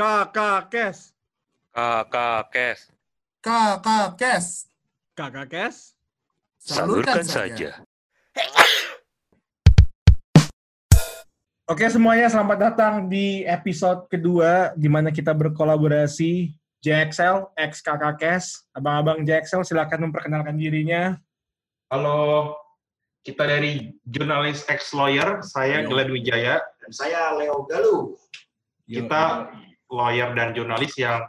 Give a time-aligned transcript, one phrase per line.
[0.00, 1.12] Kakak Kes.
[1.76, 2.88] Kakak Kes.
[3.44, 4.46] Kakak Kes.
[5.12, 5.76] Kakak Kes.
[6.56, 7.84] Salurkan saja.
[11.68, 16.48] Oke semuanya, selamat datang di episode kedua di mana kita berkolaborasi
[16.80, 18.64] JXL X Kakak Kes.
[18.72, 21.20] Abang-abang JXL silakan memperkenalkan dirinya.
[21.92, 22.56] Halo,
[23.20, 25.84] kita dari jurnalis ex lawyer, saya.
[25.84, 26.56] Glenn Wijaya.
[26.80, 28.16] Dan saya Leo Galuh.
[28.88, 29.52] Kita
[29.90, 31.26] lawyer dan jurnalis yang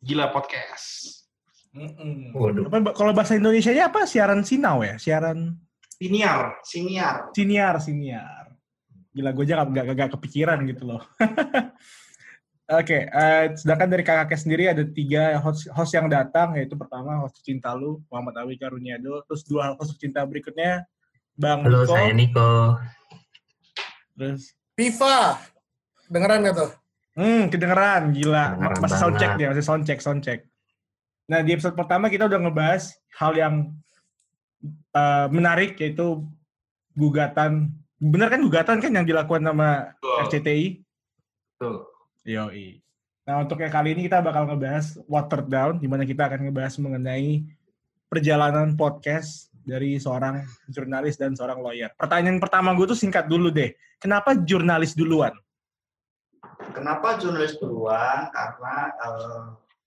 [0.00, 1.12] gila podcast.
[1.76, 2.32] Mm-mm.
[2.32, 2.72] Waduh.
[2.72, 4.08] Apa, kalau bahasa Indonesia-nya apa?
[4.08, 4.96] Siaran sinau ya?
[4.96, 5.58] Siaran
[5.96, 6.60] Siniar.
[6.60, 7.16] Siniar.
[7.32, 8.44] siniar, siniar.
[9.16, 11.00] Gila, gue aja gak, gak, gak kepikiran gitu loh.
[12.66, 17.40] Oke, eh, sedangkan dari kakaknya sendiri ada tiga host, host yang datang, yaitu pertama host
[17.40, 20.84] cinta lu, Muhammad Awi Karuniado, terus dua host cinta berikutnya,
[21.38, 22.50] Bang Halo, Niko, saya Niko.
[24.18, 25.40] terus Viva.
[26.12, 26.70] Dengeran gak tuh?
[27.16, 30.40] Hmm, kedengeran, gila, Kedengeran masih soundcheck dia, masih soundcheck, soundcheck.
[31.26, 33.54] Nah, di episode pertama kita udah ngebahas hal yang
[34.94, 36.22] eh, menarik, yaitu
[36.94, 40.84] gugatan, bener kan gugatan kan yang dilakukan sama RCTI?
[41.58, 41.88] Tuh.
[42.26, 42.82] Yoi.
[43.26, 46.78] Nah, untuk yang kali ini kita bakal ngebahas watered down, di mana kita akan ngebahas
[46.78, 47.42] mengenai
[48.06, 51.90] perjalanan podcast dari seorang jurnalis dan seorang lawyer.
[51.98, 53.74] Pertanyaan pertama gue tuh singkat dulu deh.
[53.98, 55.34] Kenapa jurnalis duluan?
[56.76, 58.28] Kenapa jurnalis duluan?
[58.28, 59.44] Karena eh,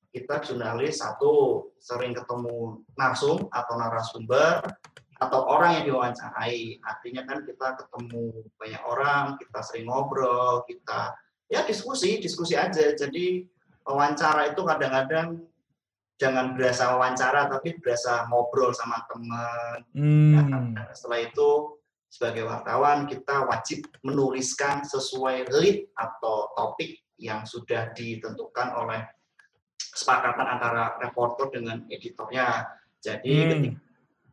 [0.09, 4.65] kita jurnalis satu sering ketemu narsum atau narasumber
[5.21, 6.81] atau orang yang diwawancarai.
[6.81, 11.13] Artinya kan kita ketemu banyak orang, kita sering ngobrol, kita
[11.45, 12.97] ya diskusi, diskusi aja.
[12.97, 13.45] Jadi
[13.85, 15.45] wawancara itu kadang-kadang
[16.19, 20.75] jangan berasa wawancara tapi berasa ngobrol sama teman, Hmm.
[20.75, 21.78] Nah, setelah itu
[22.09, 29.05] sebagai wartawan kita wajib menuliskan sesuai lead atau topik yang sudah ditentukan oleh
[29.77, 32.65] kesepakatan antara reporter dengan editornya.
[32.99, 33.49] Jadi Hmm.
[33.53, 33.79] ketika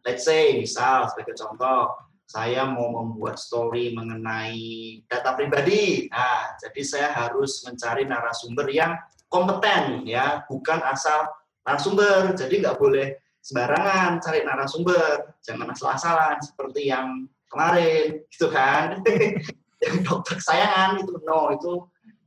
[0.07, 6.11] let's say misal sebagai contoh saya mau membuat story mengenai data pribadi.
[6.11, 8.99] Nah, jadi saya harus mencari narasumber yang
[9.31, 11.31] kompeten ya, bukan asal
[11.63, 12.35] narasumber.
[12.35, 19.01] Jadi nggak boleh sembarangan cari narasumber, jangan asal-asalan seperti yang kemarin, gitu kan?
[19.85, 21.73] yang dokter kesayangan itu no itu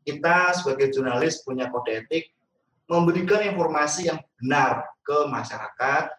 [0.05, 2.33] kita sebagai jurnalis punya kode etik
[2.89, 6.09] memberikan informasi yang benar ke masyarakat.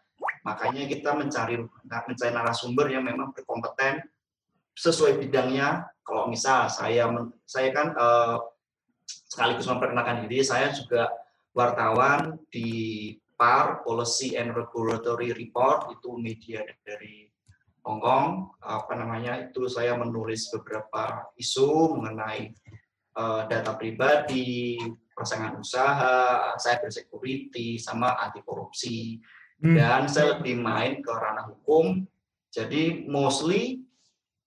[0.46, 4.06] Makanya kita mencari mencari narasumber yang memang berkompeten
[4.78, 5.90] sesuai bidangnya.
[6.06, 7.10] Kalau misal saya
[7.46, 8.38] saya kan eh,
[9.26, 11.10] sekaligus memperkenalkan diri, saya juga
[11.50, 17.29] wartawan di PAR Policy and Regulatory Report itu media dari
[17.80, 22.52] Hong Kong apa namanya itu saya menulis beberapa isu mengenai
[23.16, 24.76] eh, data pribadi
[25.16, 29.20] pasangan usaha cyber security sama anti korupsi.
[29.60, 29.76] Hmm.
[29.76, 32.00] dan saya lebih main ke ranah hukum.
[32.48, 33.84] Jadi mostly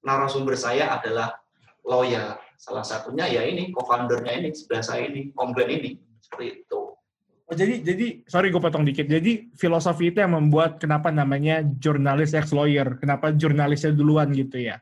[0.02, 1.38] narasumber saya adalah
[1.86, 2.36] lawyer.
[2.58, 5.92] Salah satunya ya ini co-foundernya ini sebelah saya ini komplain ini.
[6.18, 6.83] Seperti itu
[7.52, 9.04] Oh, jadi, jadi, sorry gue potong dikit.
[9.04, 12.96] Jadi filosofi itu yang membuat kenapa namanya jurnalis ex lawyer.
[12.98, 14.80] Kenapa jurnalisnya duluan gitu ya?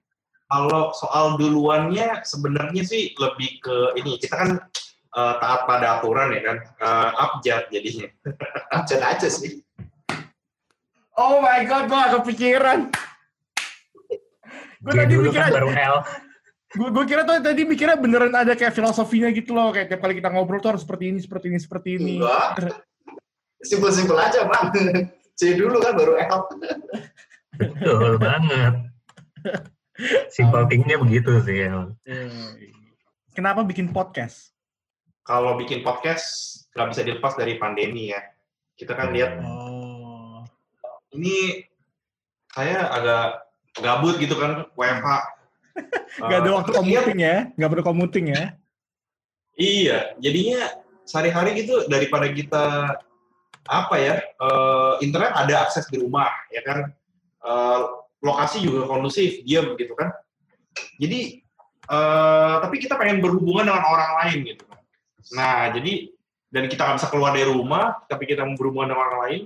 [0.52, 4.52] Kalau soal duluannya sebenarnya sih lebih ke ini kita kan
[5.16, 8.10] eh, taat pada aturan ya kan, Eh, abjad jadinya.
[8.78, 9.64] aja aja sih
[11.20, 12.80] Oh my god, gue gak kepikiran.
[14.82, 15.96] Gue tadi mikir kan baru L.
[16.72, 20.20] gue gue kira tuh tadi mikirnya beneran ada kayak filosofinya gitu loh kayak tiap kali
[20.20, 22.72] kita ngobrol tuh harus seperti ini seperti ini seperti ini enggak
[23.62, 24.68] simpel-simpel aja bang
[25.40, 26.42] C dulu kan baru L
[27.62, 28.74] Betul banget.
[30.32, 31.68] Simple thing-nya begitu sih.
[31.68, 31.94] emang.
[33.32, 34.52] kenapa bikin podcast
[35.24, 36.26] Kalau bikin podcast
[36.76, 38.22] nggak bisa dilepas dari pandemi ya.
[38.76, 40.46] Kita kan lihat oh
[41.12, 41.64] ini
[42.52, 43.26] saya agak
[43.80, 45.41] gabut gitu kan WFH.
[46.26, 48.44] nggak ada Eh, waktu commuting ya nggak perlu commuting ya
[49.62, 50.74] Iya, jadinya
[51.06, 52.98] sehari-hari gitu daripada kita
[53.68, 56.90] apa ya eh, internet ada akses di rumah ya kan
[57.42, 57.80] Eh,
[58.22, 60.14] lokasi juga kondusif diam gitu kan.
[61.02, 61.42] Jadi
[61.90, 64.82] eh, tapi kita pengen berhubungan dengan orang lain gitu kan.
[65.34, 65.94] Nah jadi
[66.52, 69.42] dan kita nggak bisa keluar dari rumah tapi kita mau berhubungan dengan orang lain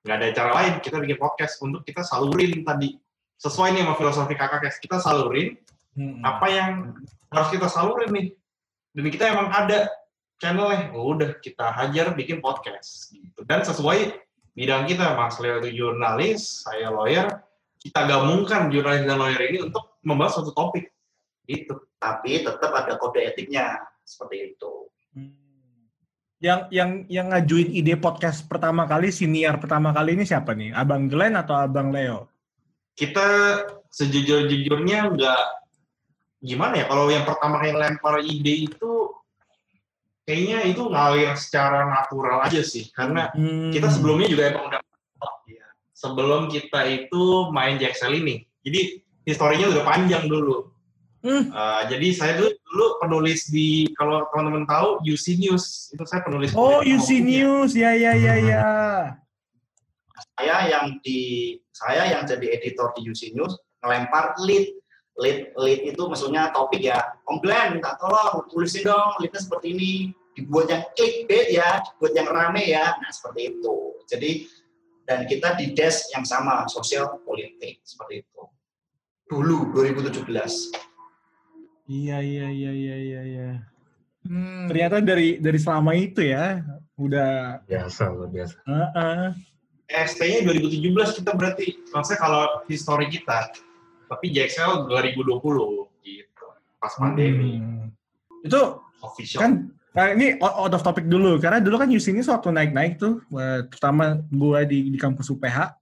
[0.00, 2.96] nggak ada cara lain kita bikin podcast untuk kita salurin tadi
[3.38, 5.54] sesuai nih sama filosofi kakak guys kita salurin
[5.98, 6.22] Hmm.
[6.22, 6.94] apa yang
[7.34, 8.30] harus kita salurin nih
[8.94, 9.90] dan kita emang ada
[10.38, 14.14] channelnya Oh, udah kita hajar bikin podcast gitu dan sesuai
[14.54, 17.42] bidang kita mas Leo itu jurnalis saya lawyer
[17.82, 20.86] kita gabungkan jurnalis dan lawyer ini untuk membahas suatu topik
[21.50, 24.72] itu tapi tetap ada kode etiknya seperti itu.
[25.18, 25.34] Hmm.
[26.38, 30.70] Yang yang yang ngajuin ide podcast pertama kali, senior pertama kali ini siapa nih?
[30.70, 32.30] Abang Glenn atau Abang Leo?
[32.98, 33.26] Kita
[33.88, 35.42] sejujur-jujurnya nggak
[36.38, 39.10] gimana ya kalau yang pertama kali lempar ide itu
[40.22, 43.74] kayaknya itu ngalir secara natural aja sih karena Hmm.
[43.74, 44.80] kita sebelumnya juga emang udah
[45.48, 50.70] ya, sebelum kita itu main JXL ini jadi historinya udah panjang dulu
[51.18, 51.50] Hmm.
[51.50, 56.54] Uh, jadi saya dulu, dulu penulis di kalau teman-teman tahu UC News itu saya penulis
[56.54, 57.18] Oh, UC.
[57.18, 58.62] News, ya ya ya ya.
[60.38, 61.20] Saya yang di
[61.74, 64.70] saya yang jadi editor di UC News ngelempar lead
[65.18, 69.90] lead lead itu maksudnya topik ya Om Glenn minta tolong tulisin dong leadnya seperti ini
[70.38, 73.76] dibuat yang clickbait ya dibuat yang rame ya nah seperti itu
[74.06, 74.30] jadi
[75.10, 78.42] dan kita di desk yang sama sosial politik seperti itu
[79.26, 80.86] dulu 2017
[81.88, 83.50] Iya iya iya iya iya iya.
[84.28, 84.68] Hmm.
[84.68, 86.60] Ternyata dari dari selama itu ya
[87.00, 88.56] udah Biasa, luar biasa.
[88.68, 89.32] Heeh.
[89.88, 91.80] ST-nya 2017 kita berarti.
[91.88, 93.48] Maksudnya kalau histori kita
[94.08, 96.46] tapi JXL 2020 gitu.
[96.80, 97.60] Pas pandemi.
[97.60, 97.88] Hmm.
[98.44, 99.40] Itu official.
[99.40, 99.52] kan
[99.96, 101.40] nah ini out of topic dulu.
[101.40, 105.74] Karena dulu kan UC ini waktu naik-naik tuh eh, terutama gua di di kampus UPH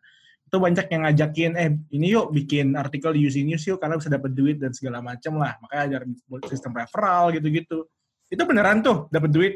[0.47, 4.06] itu banyak yang ngajakin eh ini yuk bikin artikel di UC News yuk karena bisa
[4.06, 5.59] dapat duit dan segala macam lah.
[5.59, 5.97] Makanya ada
[6.47, 7.85] sistem referral gitu-gitu.
[8.31, 9.55] Itu beneran tuh dapat duit?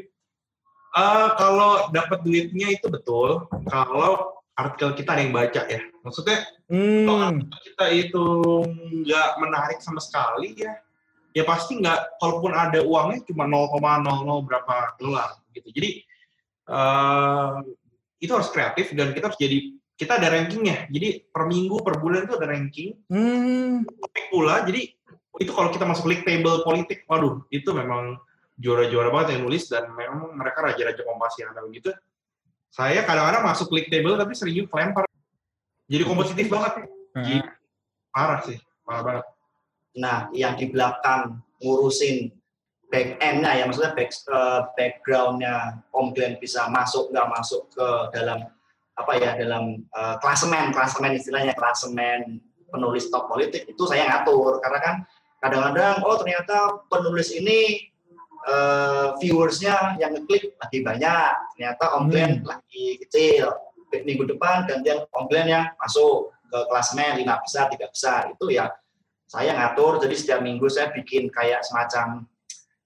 [0.91, 3.47] Eh, kalau dapat duitnya itu betul.
[3.71, 4.30] Kalau
[4.61, 5.81] artikel kita ada yang baca ya.
[6.05, 6.37] Maksudnya
[6.69, 7.29] kalau hmm.
[7.33, 8.25] artikel kita itu
[9.05, 10.73] nggak menarik sama sekali ya
[11.31, 15.69] ya pasti nggak kalaupun ada uangnya cuma 0,00 berapa dolar gitu.
[15.71, 15.89] Jadi
[16.69, 17.55] eh,
[18.21, 19.57] itu harus kreatif dan kita harus jadi
[19.95, 20.89] kita ada rankingnya.
[20.91, 22.89] Jadi per minggu per bulan itu ada ranking.
[23.07, 23.85] Hmm.
[23.87, 24.91] topik pula jadi
[25.39, 28.19] itu kalau kita masuk league table politik waduh itu memang
[28.61, 31.89] juara-juara banget yang nulis dan memang mereka raja-raja kompas yang ada begitu
[32.71, 35.03] saya kadang-kadang masuk league table tapi sering juga kelempar.
[35.91, 36.87] Jadi kompetitif banget.
[37.11, 37.47] Nah, Gitu.
[38.15, 38.57] parah sih.
[38.87, 39.25] Parah banget.
[39.99, 42.31] Nah, yang di belakang ngurusin
[42.87, 48.47] back end-nya ya, maksudnya back, eh, background-nya Om Glenn bisa masuk nggak masuk ke dalam
[48.95, 52.39] apa ya dalam eh, klasemen, klasemen istilahnya klasemen
[52.71, 54.63] penulis top politik itu saya ngatur.
[54.63, 54.95] Karena kan
[55.43, 57.90] kadang-kadang oh ternyata penulis ini
[58.47, 63.51] eh, viewersnya yang ngeklik lagi banyak, ternyata Om Glenn lagi kecil.
[63.91, 68.31] Minggu depan gantian Glenn yang masuk ke klasemen lima besar, tiga besar.
[68.31, 68.71] Itu ya
[69.31, 70.03] saya ngatur.
[70.03, 72.27] Jadi setiap minggu saya bikin kayak semacam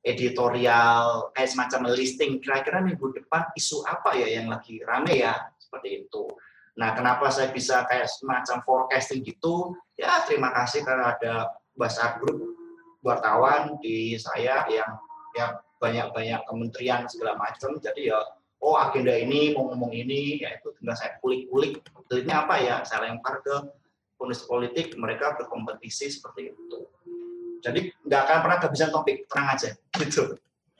[0.05, 2.37] editorial kayak semacam listing.
[2.37, 5.33] Kira-kira minggu depan isu apa ya yang lagi rame ya?
[5.57, 6.29] Seperti itu.
[6.77, 9.73] Nah kenapa saya bisa kayak semacam forecasting gitu?
[9.97, 11.33] Ya terima kasih karena ada
[11.73, 12.53] WhatsApp grup
[13.01, 14.97] wartawan di saya yang
[15.35, 18.19] yang banyak-banyak kementerian segala macam jadi ya
[18.63, 23.09] oh agenda ini mau ngomong ini ya itu tinggal saya kulik-kulik Detailnya apa ya saya
[23.09, 23.55] lempar ke
[24.15, 26.79] penulis politik mereka berkompetisi seperti itu.
[27.65, 29.69] Jadi nggak akan pernah kehabisan topik, tenang aja.
[29.99, 30.23] Gitu.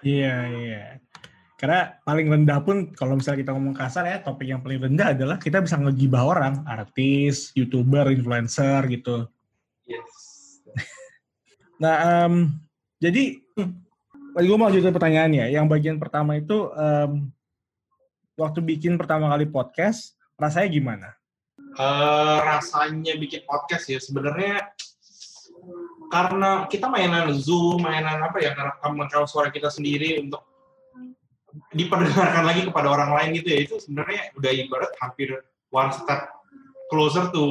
[0.05, 0.83] Iya, iya.
[1.57, 5.41] Karena paling rendah pun kalau misalnya kita ngomong kasar ya, topik yang paling rendah adalah
[5.41, 9.25] kita bisa ngegibah orang, artis, youtuber, influencer gitu.
[9.87, 10.61] yes
[11.81, 12.53] Nah, em,
[13.01, 13.41] jadi
[14.43, 15.45] gue mau lanjutin pertanyaannya.
[15.55, 17.31] Yang bagian pertama itu em,
[18.35, 21.09] waktu bikin pertama kali podcast, rasanya gimana?
[21.75, 24.75] Eh, rasanya bikin podcast ya sebenarnya
[26.11, 30.43] karena kita mainan Zoom, mainan apa ya, ngerekam ngerekam suara kita sendiri untuk
[31.71, 35.31] diperdengarkan lagi kepada orang lain gitu ya itu sebenarnya udah ibarat hampir
[35.71, 36.31] one step
[36.91, 37.43] closer to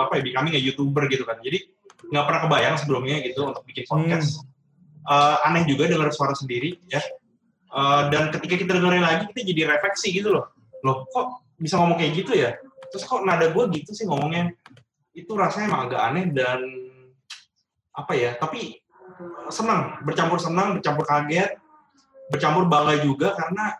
[0.00, 1.60] apa ya becoming a youtuber gitu kan jadi
[2.12, 4.44] nggak pernah kebayang sebelumnya gitu untuk bikin podcast
[5.02, 7.02] Eh, aneh juga dengar suara sendiri ya.
[7.72, 10.54] Eh, dan ketika kita dengerin lagi kita jadi refleksi gitu loh.
[10.86, 12.54] Loh kok bisa ngomong kayak gitu ya?
[12.94, 14.54] Terus kok nada gue gitu sih ngomongnya?
[15.10, 16.60] Itu rasanya emang agak aneh dan
[17.98, 18.78] apa ya tapi
[19.50, 19.98] senang.
[20.06, 21.58] Bercampur senang bercampur kaget
[22.30, 23.76] bercampur bangga juga karena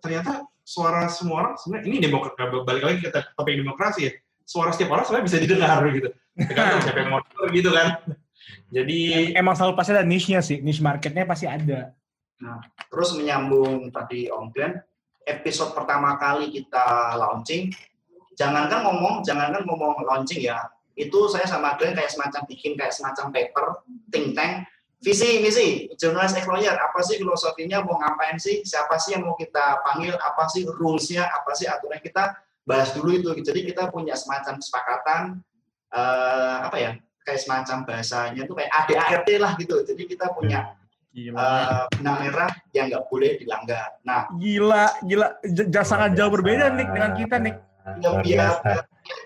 [0.00, 4.12] ternyata suara semua orang sebenarnya ini demokrasi balik lagi kita topik demokrasi ya.
[4.46, 6.08] Suara setiap orang sebenarnya bisa didengar gitu.
[6.38, 7.98] Tergantung siapa yang mau gitu kan
[8.68, 8.98] jadi
[9.36, 11.92] Emang selalu pasti ada niche-nya sih, niche marketnya pasti ada.
[12.90, 14.74] Terus menyambung tadi Om Glenn,
[15.24, 17.70] episode pertama kali kita launching,
[18.34, 20.58] jangankan ngomong, jangankan ngomong launching ya,
[20.98, 23.66] itu saya sama Glenn kayak semacam bikin kayak semacam paper,
[24.10, 24.66] think tank,
[25.02, 29.82] visi misi jurnalis employer apa sih filosofinya mau ngapain sih siapa sih yang mau kita
[29.82, 34.62] panggil apa sih rulesnya apa sih aturan kita bahas dulu itu jadi kita punya semacam
[34.62, 35.42] kesepakatan
[35.90, 36.90] eh, apa ya
[37.22, 40.74] kayak semacam bahasanya tuh kayak ADART lah gitu jadi kita punya
[41.12, 41.36] Gila.
[41.36, 44.00] eh, benang merah yang nggak boleh dilanggar.
[44.00, 45.28] Nah, Gila, gila.
[45.44, 47.54] J- sangat jauh berbeda nih dengan kita nih.
[48.00, 48.52] ya biar,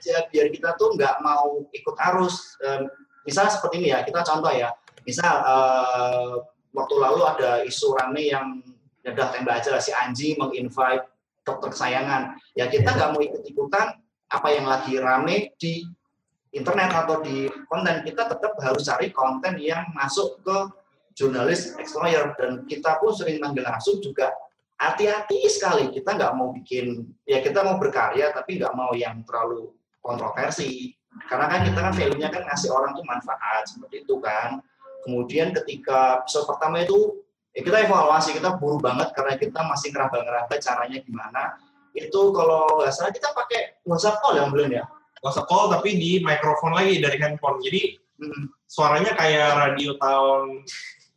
[0.03, 2.59] biar, biar kita tuh nggak mau ikut arus.
[2.59, 2.91] Em,
[3.23, 4.75] misal seperti ini ya, kita contoh ya.
[5.07, 6.35] Misal eh,
[6.75, 8.59] waktu lalu ada isu rame yang
[9.07, 11.07] ya udah tembak aja lah si Anji menginvite
[11.47, 12.35] dokter kesayangan.
[12.59, 13.95] Ya kita nggak mau ikut-ikutan
[14.26, 15.87] apa yang lagi rame di
[16.57, 18.01] internet atau di konten.
[18.03, 20.57] Kita tetap harus cari konten yang masuk ke
[21.13, 24.33] jurnalis explorer dan kita pun sering manggil langsung juga
[24.81, 25.93] hati-hati sekali.
[25.93, 30.97] Kita nggak mau bikin ya kita mau berkarya tapi nggak mau yang terlalu kontroversi.
[31.29, 34.61] Karena kan kita kan value-nya kan ngasih orang tuh manfaat seperti itu kan.
[35.05, 37.25] Kemudian ketika episode pertama itu
[37.57, 41.43] ya kita evaluasi kita buru banget karena kita masih ngeraba-ngeraba caranya gimana.
[41.97, 44.85] Itu kalau nggak salah kita pakai WhatsApp call yang belum ya
[45.26, 47.59] WhatsApp call tapi di mikrofon lagi dari handphone.
[47.61, 48.49] Jadi Hmm.
[48.64, 50.64] suaranya kayak radio tahun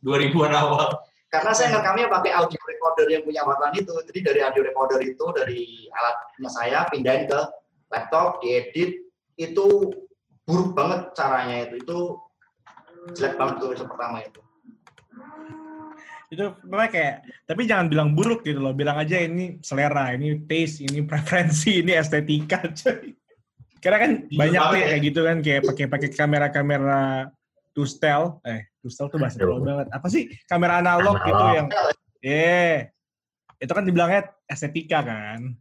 [0.04, 1.00] 2000-an awal.
[1.32, 5.24] karena saya ngerekamnya pakai audio recorder yang punya wartawan itu jadi dari audio recorder itu
[5.32, 7.40] dari alatnya saya pindahin ke
[7.88, 9.00] laptop diedit
[9.40, 9.66] itu
[10.44, 11.98] buruk banget caranya itu itu
[13.16, 14.40] jelek banget tuh episode pertama itu
[16.30, 18.70] Itu memang kayak, tapi jangan bilang buruk gitu loh.
[18.70, 22.70] Bilang aja ini selera, ini taste, ini preferensi, ini estetika.
[22.78, 23.18] Coy.
[23.80, 24.70] Karena kan Jujur banyak ya.
[24.92, 27.02] kayak gitu kan, kayak pakai pakai kamera-kamera
[27.72, 29.40] two style, eh two style tuh bahasa.
[29.40, 29.86] Jawa banget.
[29.90, 31.56] Apa sih kamera analog gitu Analog.
[31.56, 31.66] yang,
[32.20, 32.92] eh
[33.56, 35.56] itu kan dibilangnya estetika kan,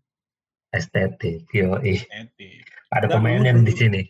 [0.69, 1.97] Estetik, yoi.
[1.97, 2.63] estetik.
[2.93, 4.01] Ada pemainnya di sini.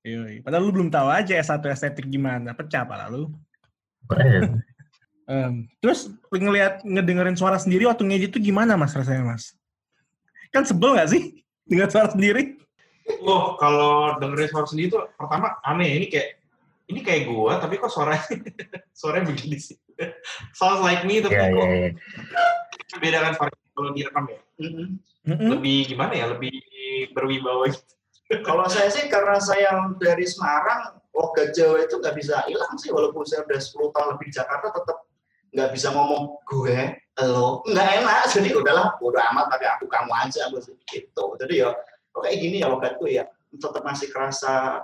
[0.00, 0.40] Yoi.
[0.40, 3.34] Padahal lu belum tahu aja S1 estetik gimana, pecah pala lu.
[4.06, 4.62] Keren.
[5.26, 9.58] Em, terus ngelihat ngedengerin suara sendiri waktu ngedit itu gimana mas rasanya mas?
[10.54, 12.54] Kan sebel gak sih dengan suara sendiri?
[13.22, 16.42] Wah, kalau dengerin suara sendiri tuh pertama aneh ini kayak
[16.86, 18.22] ini kayak gua tapi kok suaranya
[18.98, 19.78] suaranya begini sih.
[20.54, 22.98] Sounds like me tapi Ya, kok ya, ya.
[22.98, 24.40] beda kan suara kalau direkam ya.
[24.62, 24.88] Mm-mm.
[25.26, 25.48] Mm-mm.
[25.58, 26.26] Lebih gimana ya?
[26.34, 26.54] Lebih
[27.14, 27.94] berwibawa gitu.
[28.48, 33.22] kalau saya sih karena saya dari Semarang logat Jawa itu nggak bisa hilang sih walaupun
[33.22, 34.98] saya udah 10 tahun lebih di Jakarta tetap
[35.54, 36.78] nggak bisa ngomong gue
[37.24, 41.70] lo nggak enak jadi udahlah bodo amat pakai aku kamu aja aku gitu jadi ya
[42.16, 44.80] kok kayak gini ya logatku ya tetap masih kerasa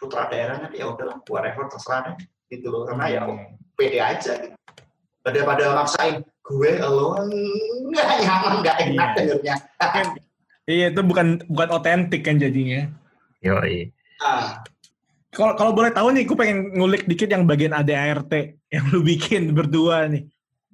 [0.00, 2.16] putra daerahnya ya udahlah whatever terserah deh
[2.48, 3.20] gitu loh karena ya
[3.76, 4.56] pede aja gitu.
[5.20, 7.20] daripada maksain gue lo
[7.92, 9.16] nggak nyaman nggak enak Iya.
[9.20, 9.56] dengernya
[10.70, 12.86] Iya itu bukan bukan otentik kan jadinya.
[13.42, 13.90] Yoi.
[14.22, 14.62] ah
[15.34, 18.30] Kalau kalau boleh tahu nih, gue pengen ngulik dikit yang bagian ADART
[18.70, 20.26] yang lu bikin berdua nih.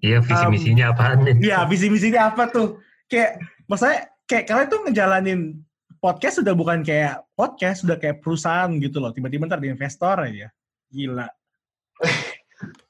[0.05, 1.35] Iya, visi Um, misinya apaan nih?
[1.49, 2.77] Iya visi misinya apa tuh?
[3.09, 5.41] Kayak maksudnya kayak kalian tuh ngejalanin
[6.03, 9.11] podcast sudah bukan kayak podcast, sudah kayak perusahaan gitu loh.
[9.11, 10.51] Tiba-tiba ntar di investor aja.
[10.91, 11.27] Gila.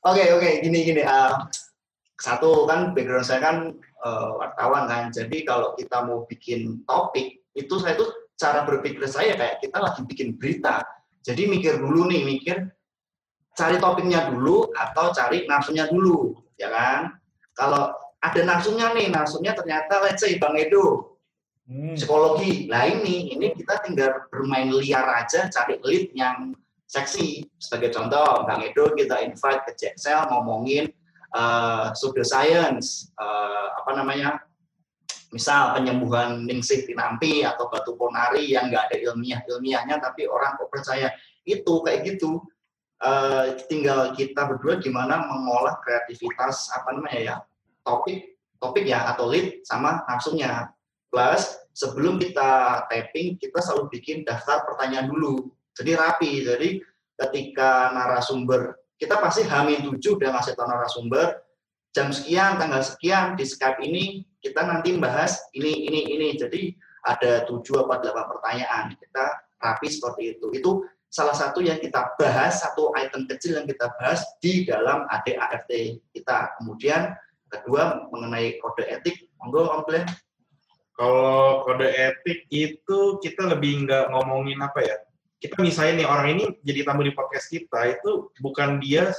[0.07, 1.51] Oke oke gini gini ah,
[2.23, 7.75] satu kan background saya kan eh, wartawan kan jadi kalau kita mau bikin topik itu
[7.83, 10.87] saya tuh cara berpikir saya kayak kita lagi bikin berita
[11.27, 12.71] jadi mikir dulu nih mikir
[13.59, 17.19] cari topiknya dulu atau cari nafsunya dulu ya kan
[17.59, 17.91] kalau
[18.23, 21.16] ada nafsunya nih nafsunya ternyata let's say bang Edo
[21.67, 21.99] Hmm.
[21.99, 22.71] psikologi.
[22.71, 26.55] Nah ini, ini kita tinggal bermain liar aja, cari lead yang
[26.87, 27.43] seksi.
[27.59, 30.87] Sebagai contoh, Bang Edo kita invite ke Jacksel ngomongin
[31.35, 34.39] uh, pseudoscience, uh, apa namanya,
[35.35, 40.71] misal penyembuhan ningsih tinampi atau batu ponari yang nggak ada ilmiah ilmiahnya tapi orang kok
[40.71, 41.11] percaya
[41.43, 42.47] itu kayak gitu.
[42.97, 47.35] Uh, tinggal kita berdua gimana mengolah kreativitas apa namanya ya
[47.85, 50.73] topik topik ya atau lead sama nafsunya
[51.09, 51.43] Plus,
[51.77, 55.53] sebelum kita typing, kita selalu bikin daftar pertanyaan dulu.
[55.77, 56.31] Jadi rapi.
[56.45, 56.69] Jadi
[57.17, 61.41] ketika narasumber, kita pasti hamin tujuh udah ngasih tahu narasumber,
[61.93, 66.29] jam sekian, tanggal sekian, di Skype ini, kita nanti bahas ini, ini, ini.
[66.37, 66.73] Jadi
[67.05, 68.85] ada tujuh apa delapan pertanyaan.
[68.97, 69.25] Kita
[69.61, 70.47] rapi seperti itu.
[70.53, 75.71] Itu salah satu yang kita bahas, satu item kecil yang kita bahas di dalam ADART
[76.13, 76.57] kita.
[76.61, 77.17] Kemudian
[77.49, 80.09] kedua mengenai kode etik, monggo Om Glenn.
[80.97, 84.97] Kalau kode etik itu kita lebih nggak ngomongin apa ya.
[85.37, 89.13] Kita misalnya nih orang ini jadi tamu di podcast kita itu bukan dia,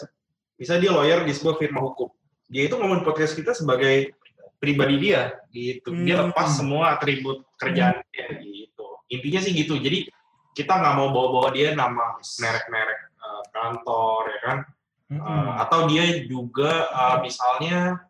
[0.57, 2.09] bisa dia lawyer di sebuah firma hukum.
[2.49, 4.17] Dia itu ngomongin podcast kita sebagai
[4.57, 5.93] pribadi dia gitu.
[5.93, 6.33] Dia Hmm.
[6.33, 8.87] lepas semua atribut kerjaan dia gitu.
[9.13, 9.77] Intinya sih gitu.
[9.77, 10.09] Jadi
[10.57, 14.59] kita nggak mau bawa-bawa dia nama merek-merek eh, kantor ya kan.
[15.07, 15.23] Hmm.
[15.23, 18.03] Uh, atau dia juga uh, misalnya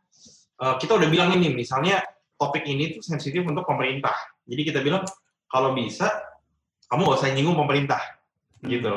[0.57, 2.01] uh, kita udah bilang ini misalnya
[2.37, 4.13] topik ini tuh sensitif untuk pemerintah.
[4.45, 5.03] Jadi kita bilang
[5.49, 6.07] kalau bisa
[6.87, 7.99] kamu gak usah nyinggung pemerintah.
[8.63, 8.95] Gitu.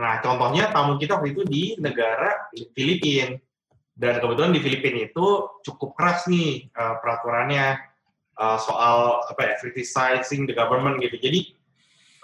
[0.00, 3.36] Nah contohnya tamu kita waktu itu di negara Filipina.
[4.00, 7.66] Dan kebetulan di Filipina itu cukup keras nih eh, peraturannya
[8.40, 11.20] eh, soal apa ya criticizing the government gitu.
[11.20, 11.40] Jadi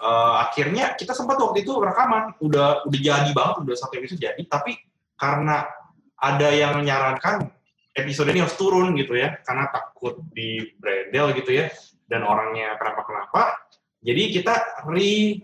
[0.01, 2.33] eh, akhirnya kita sempat waktu itu rekaman.
[2.41, 4.41] Udah udah jadi banget udah satu episode jadi.
[4.49, 4.73] Tapi
[5.13, 5.69] karena
[6.17, 7.53] ada yang menyarankan
[7.97, 11.73] episode ini harus turun gitu ya karena takut di bredel gitu ya
[12.05, 13.57] dan orangnya kenapa-kenapa.
[13.99, 15.41] Jadi kita re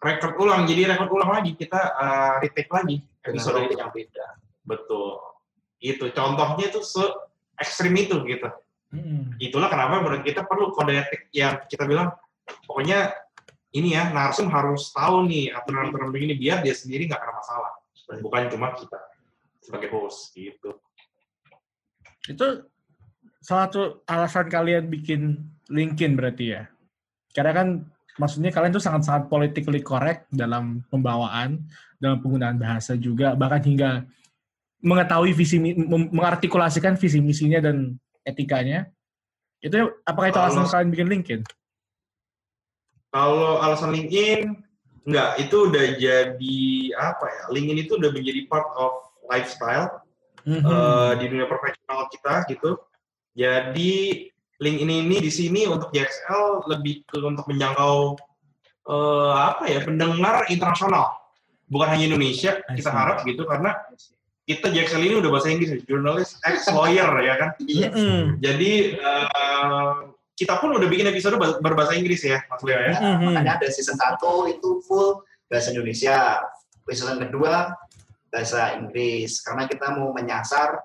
[0.00, 4.26] record ulang jadi record ulang lagi kita eh, retake lagi episode topik itu yang beda.
[4.64, 5.20] betul.
[5.80, 7.04] Itu contohnya itu se
[7.60, 8.48] ekstrim itu gitu.
[8.90, 9.38] Mm-mm.
[9.38, 12.10] itulah kenapa menurut kita perlu kode etik yang kita bilang
[12.66, 13.14] pokoknya
[13.70, 17.72] ini ya narsum harus tahu nih aturan-aturan begini biar dia sendiri nggak kena masalah.
[18.18, 18.98] Bukan cuma kita
[19.62, 20.74] sebagai host gitu
[22.28, 22.68] Itu
[23.40, 25.40] salah satu alasan kalian bikin
[25.72, 26.68] LinkedIn berarti ya?
[27.32, 27.68] Karena kan
[28.18, 31.62] maksudnya kalian tuh sangat-sangat politically correct dalam pembawaan,
[31.96, 34.04] dalam penggunaan bahasa juga, bahkan hingga
[34.84, 35.56] mengetahui visi,
[36.10, 37.96] mengartikulasikan visi misinya dan
[38.26, 38.88] etikanya.
[39.60, 41.42] Itu apakah itu alasan Kalau- kalian bikin LinkedIn?
[43.10, 44.54] kalau alasan LinkedIn
[45.02, 46.58] nggak itu udah jadi
[46.94, 48.92] apa ya LinkedIn itu udah menjadi part of
[49.26, 50.06] lifestyle
[50.46, 50.62] Mhm.
[50.64, 52.80] eh, di dunia profesional kita gitu.
[53.32, 54.26] Jadi
[54.60, 58.18] LinkedIn ini di sini untuk JXL lebih ke untuk menjangkau
[58.90, 61.14] eh, apa ya pendengar internasional,
[61.66, 62.58] bukan hanya Indonesia.
[62.66, 62.96] I Kita see.
[62.96, 63.76] harap gitu karena
[64.44, 67.50] kita JXL ini udah bahasa Inggris, jurnalis ex lawyer ya kan.
[67.62, 68.42] Mhm.
[68.42, 69.94] Jadi eh,
[70.34, 72.96] kita pun udah bikin episode ber- berbahasa Inggris ya, Mas Leo ya.
[72.98, 73.30] Mhm.
[73.30, 74.18] Makanya ada season 1
[74.50, 76.40] itu full bahasa Indonesia.
[76.90, 77.70] Season kedua
[78.30, 80.78] bahasa Inggris karena kita mau menyasar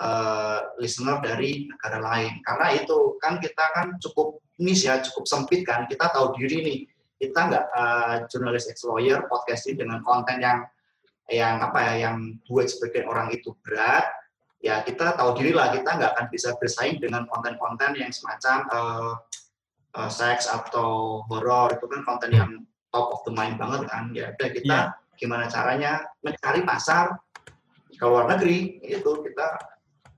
[0.00, 2.40] eh, listener dari negara lain.
[2.40, 5.84] Karena itu kan kita kan cukup niche ya, cukup sempit kan.
[5.90, 6.78] Kita tahu diri nih.
[7.16, 10.64] Kita nggak eh, jurnalis ex lawyer podcasting dengan konten yang
[11.26, 14.06] yang apa ya, yang buat sebagian orang itu berat.
[14.62, 19.14] Ya kita tahu diri lah, kita nggak akan bisa bersaing dengan konten-konten yang semacam eh,
[19.98, 22.50] eh, seks atau horor itu kan konten yang
[22.94, 25.05] top of the mind banget kan ya udah kita Iya.
[25.16, 27.16] Gimana caranya mencari pasar
[27.90, 29.48] ke luar negeri itu kita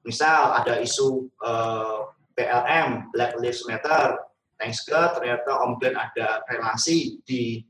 [0.02, 1.98] misal ada isu eh,
[2.34, 4.18] BLM Black Lives Matter
[4.58, 7.62] thanks God ternyata Om Glenn ada relasi di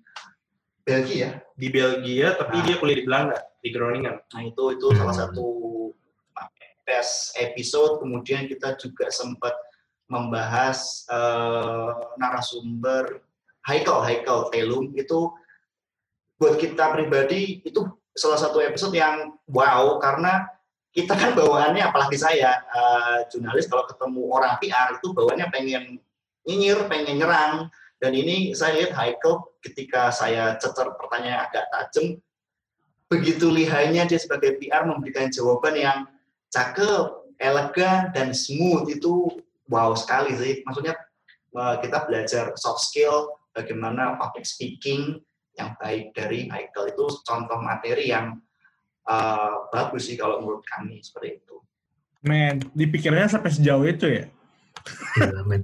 [0.82, 2.64] Belgia Di Belgia, tapi Nah.
[2.64, 4.16] dia kuliah di Belanda, di Groningen.
[4.32, 5.22] Nah itu itu salah Hmm.
[5.28, 5.46] satu
[6.88, 8.00] best episode.
[8.00, 9.52] Kemudian kita juga sempat
[10.08, 13.20] membahas eh, narasumber
[13.68, 15.28] Haikal Haikal Telum itu
[16.38, 20.46] buat kita pribadi itu salah satu episode yang wow karena
[20.94, 25.84] kita kan bawaannya apalagi saya eh, jurnalis kalau ketemu orang PR itu bawaannya pengen
[26.48, 27.54] nyinyir, pengen nyerang
[27.98, 32.18] dan ini saya lihat Haikal ketika saya cecer pertanyaan agak tajam
[33.08, 35.98] begitu lihainya dia sebagai PR memberikan jawaban yang
[36.52, 40.54] cakep, elegan dan smooth itu wow sekali sih.
[40.64, 40.94] Maksudnya
[41.56, 45.18] eh, kita belajar soft skill, bagaimana public speaking
[45.58, 48.38] yang baik dari Michael itu contoh materi yang
[49.10, 51.56] eh, bagus sih kalau menurut kami seperti itu.
[52.22, 54.24] Men, dipikirnya sampai sejauh itu ya?
[55.18, 55.62] Gila, men.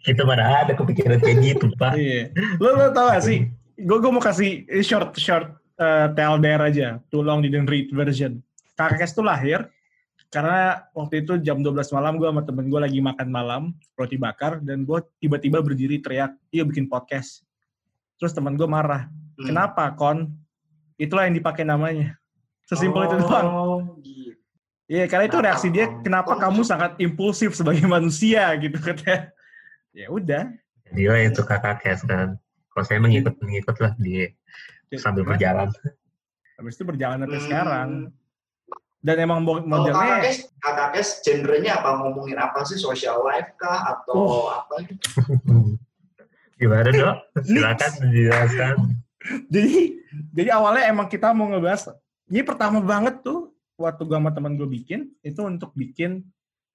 [0.00, 1.92] Kita mana ada kepikiran kayak gitu, Pak.
[1.96, 2.32] Iya.
[2.56, 3.48] Lo lo tau gak sih?
[3.80, 7.00] Gue gue mau kasih short short uh, tell there aja.
[7.08, 8.44] Too long didn't read version.
[8.76, 9.68] Kakek tuh lahir
[10.30, 13.62] karena waktu itu jam 12 malam gue sama temen gue lagi makan malam
[13.98, 17.42] roti bakar dan gue tiba-tiba berdiri teriak, iya bikin podcast.
[18.20, 19.48] Terus temen gue marah, Hmm.
[19.48, 20.28] kenapa kon?
[20.94, 22.20] Itulah yang dipakai namanya.
[22.62, 23.46] Sesimpel itu doang.
[23.48, 24.36] Oh, gitu.
[24.84, 29.32] Iya, karena itu Kenapa reaksi dia, kenapa Kon kamu sangat impulsif sebagai manusia gitu katanya.
[29.90, 30.44] Ya udah.
[30.90, 32.36] Dia itu kakak kes kan.
[32.68, 34.30] Kalau saya mengikut mengikut lah dia
[34.94, 35.68] sambil Nah, berjalan.
[36.54, 37.46] Habis itu berjalan sampai Hmm.
[37.46, 37.88] sekarang.
[39.00, 43.56] Dan emang mo- Kalau kakak kes, kakak kes genrenya apa ngomongin apa sih social life
[43.56, 45.00] kah atau apa gitu?
[46.60, 47.16] Gimana dok?
[47.48, 48.74] Silakan dijelaskan.
[49.52, 49.72] jadi
[50.32, 51.92] jadi awalnya emang kita mau ngebahas
[52.30, 56.20] ini pertama banget tuh waktu gua sama teman gue bikin itu untuk bikin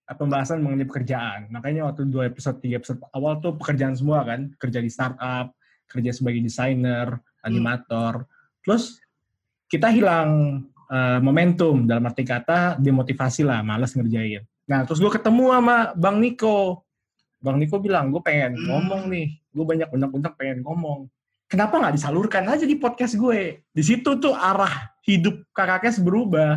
[0.09, 1.47] uh, pembahasan mengenai pekerjaan.
[1.53, 5.53] Makanya waktu dua episode tiga episode awal tuh pekerjaan semua kan, kerja di startup,
[5.85, 7.13] kerja sebagai desainer,
[7.45, 8.25] animator.
[8.65, 8.97] Terus
[9.69, 14.41] kita hilang uh, momentum dalam arti kata demotivasi lah, malas ngerjain.
[14.65, 16.84] Nah terus gue ketemu sama Bang Niko.
[17.43, 18.65] Bang Niko bilang, gue pengen Hmm.
[18.69, 21.05] ngomong nih, gue banyak undang-undang pengen ngomong.
[21.45, 23.61] Kenapa nggak disalurkan aja di podcast gue?
[23.69, 26.51] Di situ tuh arah hidup kakaknya berubah.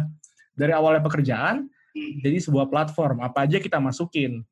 [0.58, 3.20] Dari awalnya pekerjaan jadi sebuah platform.
[3.22, 4.42] Apa aja kita masukin.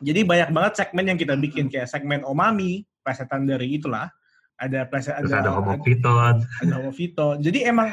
[0.00, 1.68] Jadi banyak banget segmen yang kita bikin.
[1.68, 4.08] Kayak segmen Omami, plesetan dari itulah.
[4.56, 7.36] Ada pleset Terus ada ada homo ada Homo Vito.
[7.38, 7.92] Jadi emang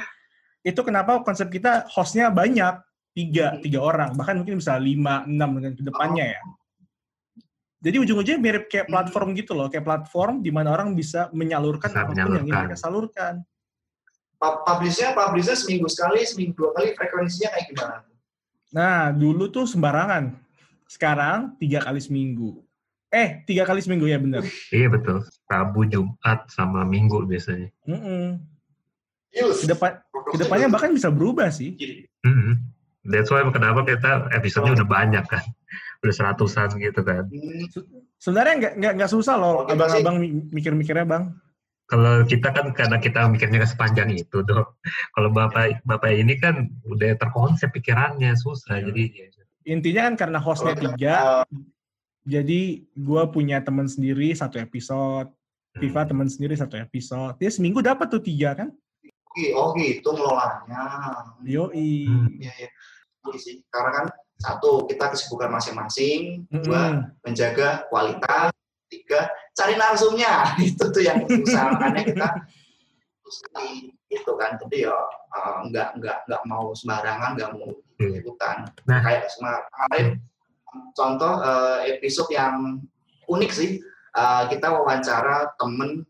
[0.64, 2.82] itu kenapa konsep kita hostnya banyak.
[3.14, 4.16] Tiga tiga orang.
[4.16, 6.42] Bahkan mungkin bisa lima enam dengan ke depannya ya
[7.80, 12.00] jadi ujung-ujungnya mirip kayak platform gitu loh kayak platform di mana orang bisa menyalurkan Bisa
[12.00, 12.60] apa pun yang ingin menyalurkan.
[12.66, 13.34] mereka salurkan
[14.36, 17.98] Pu- Publishnya, publishnya seminggu sekali, seminggu dua kali, frekuensinya kayak gimana?
[18.70, 20.38] nah dulu tuh sembarangan
[20.86, 22.62] sekarang tiga kali seminggu
[23.10, 25.26] eh tiga kali seminggu ya bener Iya betul.
[25.46, 27.74] Rabu, Jumat, sama Minggu biasanya.
[27.84, 28.38] Mm-mm.
[29.32, 29.62] Yus.
[29.62, 31.74] Ke depan, ke depannya bahkan bisa berubah sih
[32.22, 32.62] Mhm.
[33.06, 35.42] That's why kenapa kita episode-nya udah banyak kan.
[36.00, 37.28] Udah seratusan gitu kan.
[37.28, 37.68] Hmm,
[38.20, 41.36] sebenarnya nggak nggak nggak susah loh abang-abang mi- mikir-mikirnya bang
[41.90, 44.78] Kalau kita kan karena kita mikirnya sepanjang itu dong.
[45.18, 48.78] Kalau bapak bapak ini kan udah terkonsep pikirannya susah.
[48.78, 48.94] Iya.
[48.94, 49.04] Jadi
[49.66, 51.46] intinya kan karena hostnya tiga uh,
[52.26, 57.82] jadi gue punya teman sendiri satu episode hmm, Viva teman sendiri satu episode dia seminggu
[57.82, 58.70] dapat tuh tiga kan
[59.30, 60.86] Oke, oh gitu ngelolanya.
[61.46, 62.34] yoi Hmm.
[62.34, 63.62] Iya sih.
[63.70, 64.06] Karena kan
[64.40, 68.56] satu kita kesibukan masing-masing, dua menjaga kualitas,
[68.88, 70.52] tiga cari narsumnya.
[70.72, 72.28] Itu tuh yang susah makanya kita
[74.10, 74.58] itu kan.
[74.58, 74.96] Jadi ya
[75.38, 78.24] uh, nggak nggak nggak mau sembarangan nggak mau Iya.
[78.24, 78.64] ikutan.
[78.88, 79.00] Nah.
[79.04, 80.08] kayak kemarin
[80.96, 82.80] contoh uh, episode yang
[83.28, 83.72] unik sih.
[84.16, 86.08] Uh, kita wawancara temen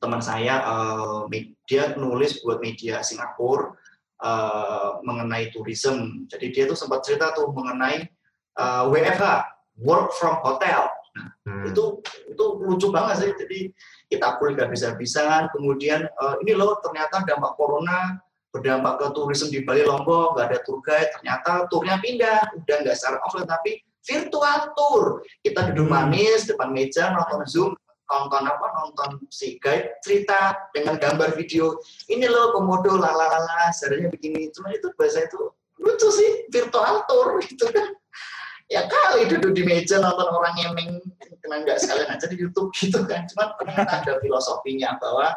[0.00, 3.74] teman saya uh, media nulis buat media Singapura
[4.22, 6.26] uh, mengenai tourism.
[6.30, 8.06] Jadi dia tuh sempat cerita tuh mengenai
[8.58, 9.24] uh, WFH
[9.82, 10.90] work from hotel.
[11.18, 11.98] Hmm, itu
[12.30, 13.30] itu lucu banget sih.
[13.34, 13.58] Jadi
[14.06, 18.22] kita pun nggak bisa-bisaan kemudian eh, ini loh ternyata dampak corona
[18.54, 22.54] berdampak ke tourism di Bali Lombok nggak ada tour guide ternyata turnya pindah.
[22.54, 25.26] Udah nggak secara offline tapi virtual tour.
[25.42, 26.06] Kita duduk Hmm.
[26.06, 27.70] manis depan meja nonton zoom
[28.08, 31.76] nonton apa nonton si guide cerita dengan gambar video.
[32.08, 34.48] Ini loh komodo lalalala seharusnya begini.
[34.50, 37.92] Cuma itu bahasa itu lucu sih virtual tour gitu kan.
[38.68, 40.92] Ya kali duduk di meja nonton orang ngemeng.
[41.44, 43.28] Kena nggak sekalian aja di YouTube gitu kan.
[43.28, 45.36] Cuman ternyata ada filosofinya bahwa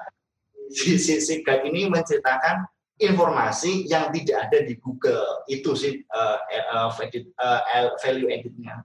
[0.72, 2.68] si si, si guide ini menceritakan
[3.02, 5.44] informasi yang tidak ada di Google.
[5.52, 6.38] Itu sih uh,
[6.72, 8.80] uh, value, uh, value editnya.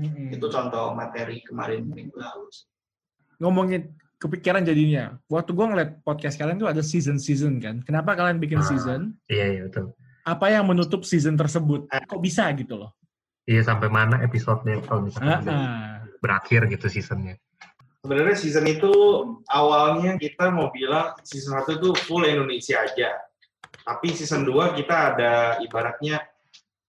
[0.00, 0.32] Mm-mm.
[0.32, 2.48] itu contoh materi kemarin minggu lalu
[3.40, 8.36] ngomongin kepikiran jadinya waktu gue ngeliat podcast kalian tuh ada season season kan kenapa kalian
[8.36, 8.68] bikin Ah.
[8.68, 9.96] season iya iya betul.
[10.22, 12.92] apa yang menutup season tersebut kok bisa gitu loh
[13.48, 16.06] Iya sampai mana episodenya kalau misalkan udah Ah-ah.
[16.22, 17.34] berakhir gitu seasonnya.
[17.98, 18.92] Sebenarnya season itu
[19.44, 23.10] awalnya kita mau bilang season 1 itu full Indonesia aja.
[23.82, 26.22] Tapi season 2 kita ada ibaratnya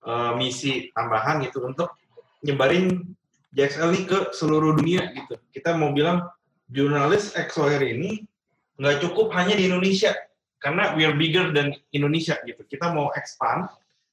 [0.02, 1.98] eh, misi tambahan gitu untuk
[2.42, 3.10] nyebarin
[3.50, 5.40] JXL ini ke seluruh dunia gitu.
[5.50, 6.30] Kita mau bilang
[6.72, 8.24] jurnalis XOR ini
[8.80, 10.16] nggak cukup hanya di Indonesia
[10.58, 12.64] karena we are bigger than Indonesia gitu.
[12.66, 13.68] Kita mau expand.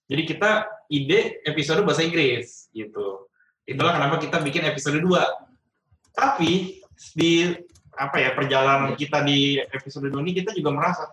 [0.09, 3.29] Jadi kita ide episode bahasa Inggris gitu.
[3.68, 5.07] Itulah kenapa kita bikin episode 2.
[6.16, 6.81] Tapi
[7.14, 7.53] di
[7.92, 11.12] apa ya perjalanan kita di episode 2 ini kita juga merasa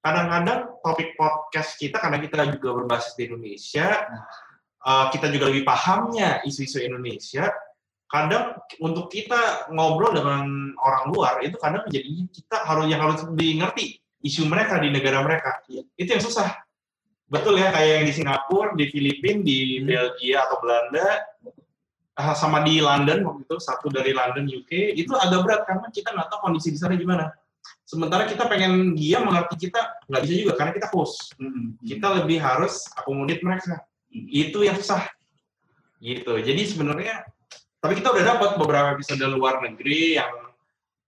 [0.00, 4.06] kadang-kadang topik podcast kita karena kita juga berbasis di Indonesia,
[4.86, 7.50] eh, kita juga lebih pahamnya isu-isu Indonesia.
[8.10, 14.02] Kadang untuk kita ngobrol dengan orang luar itu kadang menjadi kita harus yang harus dimengerti
[14.26, 15.62] isu mereka di negara mereka.
[15.94, 16.58] Itu yang susah.
[17.30, 19.86] Betul ya kayak yang di Singapura, di Filipina, di Hmm.
[19.86, 21.06] Belgia atau Belanda,
[22.18, 26.10] ah, sama di London waktu itu satu dari London UK itu agak berat karena kita
[26.10, 27.30] nggak tahu kondisi di sana gimana.
[27.86, 31.38] Sementara kita pengen dia mengerti kita nggak bisa juga karena kita host.
[31.86, 33.86] Kita lebih harus akomodir mereka.
[34.10, 35.06] Itu yang susah.
[36.02, 36.32] Gitu.
[36.42, 37.22] Jadi sebenarnya
[37.80, 40.32] tapi kita udah dapat beberapa episode luar negeri yang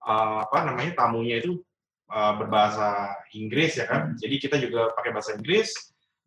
[0.09, 1.61] uh, apa namanya tamunya itu
[2.09, 4.17] uh, berbahasa Inggris ya kan.
[4.17, 5.73] Jadi kita juga pakai bahasa Inggris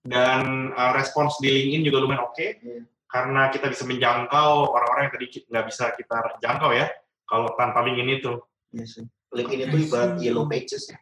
[0.05, 2.85] dan uh, respons di LinkedIn juga lumayan oke Iya.
[3.09, 6.85] karena kita bisa menjangkau orang-orang yang tadi nggak bisa kita jangkau ya
[7.25, 8.33] kalau tanpa LinkedIn itu.
[8.69, 9.05] Iya sih.
[9.33, 10.99] LinkedIn itu ibarat yellow pages ya.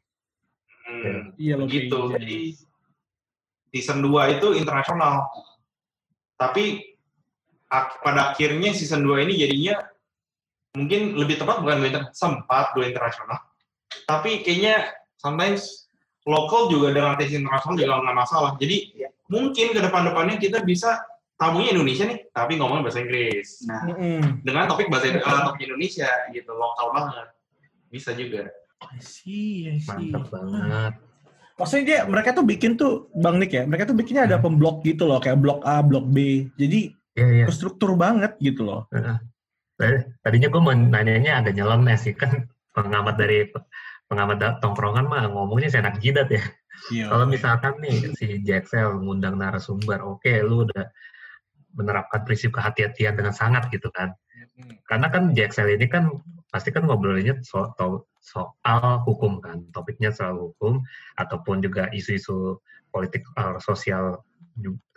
[0.83, 2.11] Hmm, iya loh gitu.
[2.11, 2.19] kayaknya.
[2.19, 2.39] Jadi
[3.75, 5.27] season 2 itu internasional.
[6.35, 6.92] Tapi
[8.01, 9.75] pada akhirnya season 2 ini jadinya
[10.73, 13.37] mungkin lebih tepat bukan dua sempat dua internasional.
[14.09, 15.85] Tapi kayaknya sometimes
[16.25, 18.51] lokal juga dengan tes internasional juga nggak masalah.
[18.57, 19.09] Jadi Iya.
[19.29, 20.97] mungkin ke depan-depannya kita bisa
[21.37, 24.41] tamunya Indonesia nih, tapi ngomongin bahasa Inggris Nah, Mm-mm.
[24.45, 27.27] dengan topik bahasa eh, topik Indonesia gitu, lokal banget.
[27.89, 28.49] Bisa juga.
[28.89, 30.09] I see, I see.
[30.09, 30.93] Mantap banget.
[31.53, 34.45] Maksudnya dia mereka tuh bikin tuh Bang Nick ya, mereka tuh bikinnya ada Hmm.
[34.49, 36.49] pemblok gitu loh, kayak blok A, blok B.
[36.57, 37.45] Jadi Iya iya.
[37.45, 38.89] terstruktur banget gitu loh.
[39.77, 43.49] Tadi- Tadinya gue mau nanyanya agak nyeleneh sih kan pengamat dari
[44.09, 46.43] pengamat tongkrongan mah ngomongnya seenak jidat ya.
[46.89, 47.05] Iya.
[47.13, 50.89] Kalau misalkan nih si Jaxel ngundang narasumber, oke lu udah
[51.77, 54.13] menerapkan prinsip kehati-hatian dengan sangat gitu kan.
[54.89, 56.09] Karena kan Jaxel ini kan
[56.49, 60.81] pasti kan ngobrolinnya so- to- soal hukum kan, topiknya soal hukum
[61.17, 62.57] ataupun juga isu-isu
[62.93, 64.21] politik eh, sosial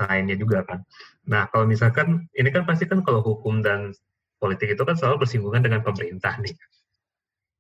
[0.01, 0.85] lainnya juga kan.
[1.29, 3.93] Nah kalau misalkan ini kan pasti kan kalau hukum dan
[4.37, 6.55] politik itu kan selalu bersinggungan dengan pemerintah nih.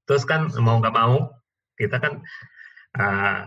[0.06, 1.32] Terus kan mau nggak mau
[1.76, 2.20] kita kan
[3.00, 3.40] eh,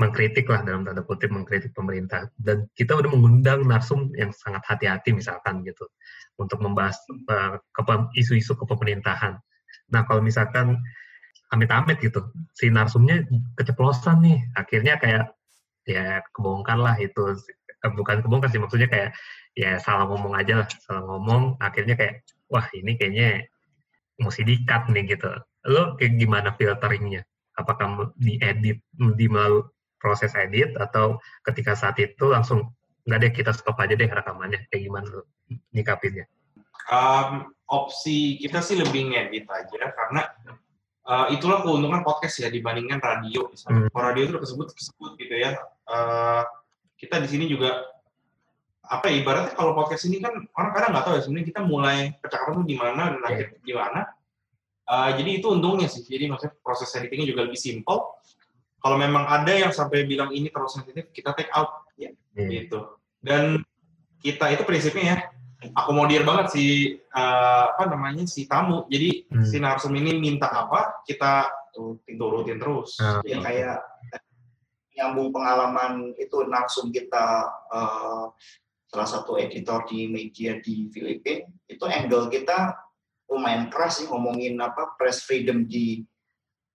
[0.00, 5.12] mengkritik lah dalam tanda kutip mengkritik pemerintah dan kita udah mengundang narsum yang sangat hati-hati
[5.14, 5.86] misalkan gitu
[6.40, 7.56] untuk membahas eh,
[8.18, 9.38] isu-isu kepemerintahan.
[9.92, 10.80] Nah kalau misalkan
[11.52, 13.28] amit-amit gitu si narsumnya
[13.60, 15.36] keceplosan nih akhirnya kayak
[15.84, 17.36] ya kebongkar lah itu
[17.90, 19.10] bukan kebongkar sih maksudnya kayak
[19.58, 23.42] ya salah ngomong aja lah salah ngomong akhirnya kayak wah ini kayaknya
[24.22, 25.30] mesti di-cut nih gitu
[25.66, 27.26] lo kayak gimana filteringnya
[27.58, 29.66] apakah mu- diedit di melalui
[29.98, 32.70] proses edit atau ketika saat itu langsung
[33.06, 35.22] nggak deh kita stop aja deh rekamannya kayak gimana lo
[35.74, 36.26] nyikapinnya
[36.90, 40.22] Um, opsi kita sih lebih ngedit aja karena
[41.06, 43.86] uh, itulah keuntungan podcast ya dibandingkan radio misalnya.
[43.86, 43.90] Hmm.
[43.94, 45.50] Kalau radio itu udah kesebut kesebut gitu ya.
[45.86, 46.42] Uh,
[47.02, 47.82] kita di sini juga
[48.82, 51.98] apa ya, ibaratnya kalau podcast ini kan orang kadang nggak tahu ya sebenarnya kita mulai
[52.22, 54.00] percakapan tuh di mana dan akhir di mana.
[54.86, 56.04] Uh, jadi itu untungnya sih.
[56.04, 58.20] Jadi maksudnya proses editingnya juga lebih simple.
[58.82, 62.66] Kalau memang ada yang sampai bilang ini terlalu sensitif, kita take out ya Iya.
[62.66, 62.78] gitu.
[63.22, 63.62] Dan
[64.20, 65.18] kita itu prinsipnya ya
[65.78, 66.64] akomodir banget si
[66.98, 68.84] eh, apa namanya si tamu.
[68.90, 69.46] Jadi Hmm.
[69.46, 72.98] si narsum ini minta apa, kita turutin terus.
[73.00, 73.22] Ah.
[73.24, 73.78] ya kayak
[74.92, 78.24] nyambung pengalaman itu narsum kita eh,
[78.92, 82.76] salah satu editor di media di Filipina itu angle kita
[83.32, 86.04] lumayan keras sih ngomongin apa press freedom di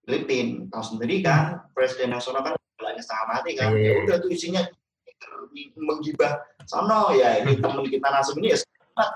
[0.02, 0.66] Filipina.
[0.74, 3.70] Tahu sendiri kan presiden nasional kan bilangnya setengah mati kan.
[3.78, 3.86] Iya.
[3.86, 4.64] ya udah tuh isinya
[5.78, 8.58] menggibah sono ya ini temen kita narsum ini ya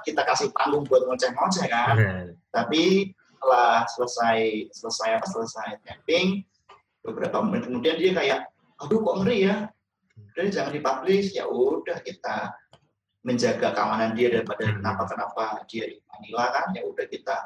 [0.06, 1.96] kita kasih panggung buat ngoceh-ngoceh kan.
[1.98, 6.46] Nah, tapi setelah selesai selesai apa selesai tapping
[7.02, 8.40] beberapa menit kemudian dia kayak
[8.82, 9.56] aduh kok ngeri ya?
[10.34, 11.38] Udah jangan dipublish.
[11.38, 12.56] Ya udah kita
[13.22, 14.82] menjaga keamanan dia daripada Hmm.
[14.82, 16.66] kenapa kenapa dia di Manila kan?
[16.74, 17.38] Ya udah kita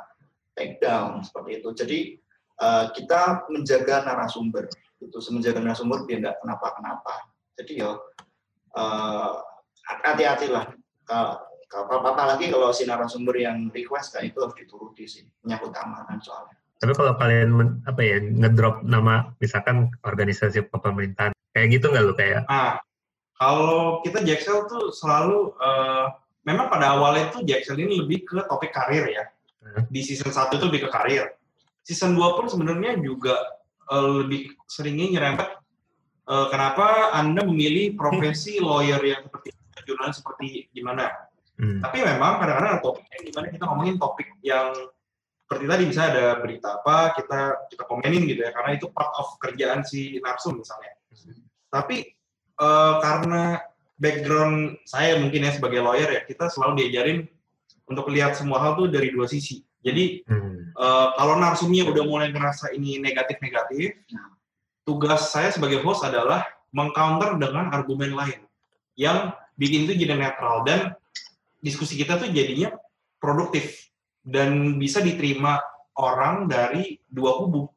[0.55, 1.69] take down seperti itu.
[1.75, 1.99] Jadi
[2.55, 4.71] eh, kita menjaga narasumber.
[5.03, 7.13] Itu menjaga narasumber dia nggak kenapa kenapa
[7.55, 7.91] jadi ya
[8.75, 9.33] eh,
[10.03, 10.65] hati-hatilah.
[11.75, 15.23] Apalagi kalau si narasumber yang request kan itu harus dituruti sih.
[15.43, 21.67] Menyangkut keamanan soalnya tapi kalau kalian men- apa ya ngedrop nama misalkan organisasi pemerintahan kayak
[21.71, 22.77] gitu nggak lo kayak Nah,
[23.35, 26.05] kalau kita Jaxel tuh selalu eh,
[26.47, 29.23] memang pada awalnya tuh Jaxel ini lebih ke topik karir ya.
[29.63, 29.87] Hmm.
[29.91, 31.35] Di season 1 itu lebih ke karir.
[31.83, 33.35] Season 2 pun sebenarnya juga
[33.91, 35.49] eh, lebih seringnya nyerempet
[36.31, 39.51] eh, kenapa Anda memilih profesi lawyer yang seperti
[39.85, 41.11] jurnalis seperti gimana.
[41.61, 44.73] hmm, Tapi memang kadang-kadang ada topiknya di mana kita ngomongin topik yang
[45.45, 49.37] seperti tadi bisa ada berita apa kita kita komenin gitu ya karena itu part of
[49.37, 50.97] kerjaan si narsum misalnya.
[51.69, 52.01] Tapi
[52.57, 53.61] eh, karena
[53.93, 57.29] background saya mungkin ya sebagai lawyer ya kita selalu diajarin
[57.85, 59.61] untuk lihat semua hal tuh dari dua sisi.
[59.85, 64.01] Jadi hmm, eh, kalau narsumnya udah mulai ngerasa ini negatif-negatif,
[64.81, 66.41] tugas saya sebagai host adalah
[66.73, 68.41] mengcounter dengan argumen lain
[68.97, 69.29] yang
[69.61, 70.97] bikin itu jadi netral dan
[71.61, 72.73] diskusi kita tuh jadinya
[73.21, 73.85] produktif
[74.25, 75.61] dan bisa diterima
[76.01, 77.69] orang dari dua kubu.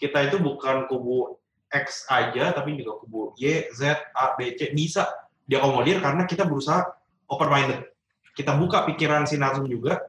[0.00, 1.36] Kita itu bukan kubu
[1.68, 5.06] X aja, tapi juga kubu Y, Z, A, B, C bisa
[5.44, 6.82] diakomodir karena kita berusaha
[7.28, 7.84] open minded.
[8.32, 10.00] Kita buka pikiran si narsum juga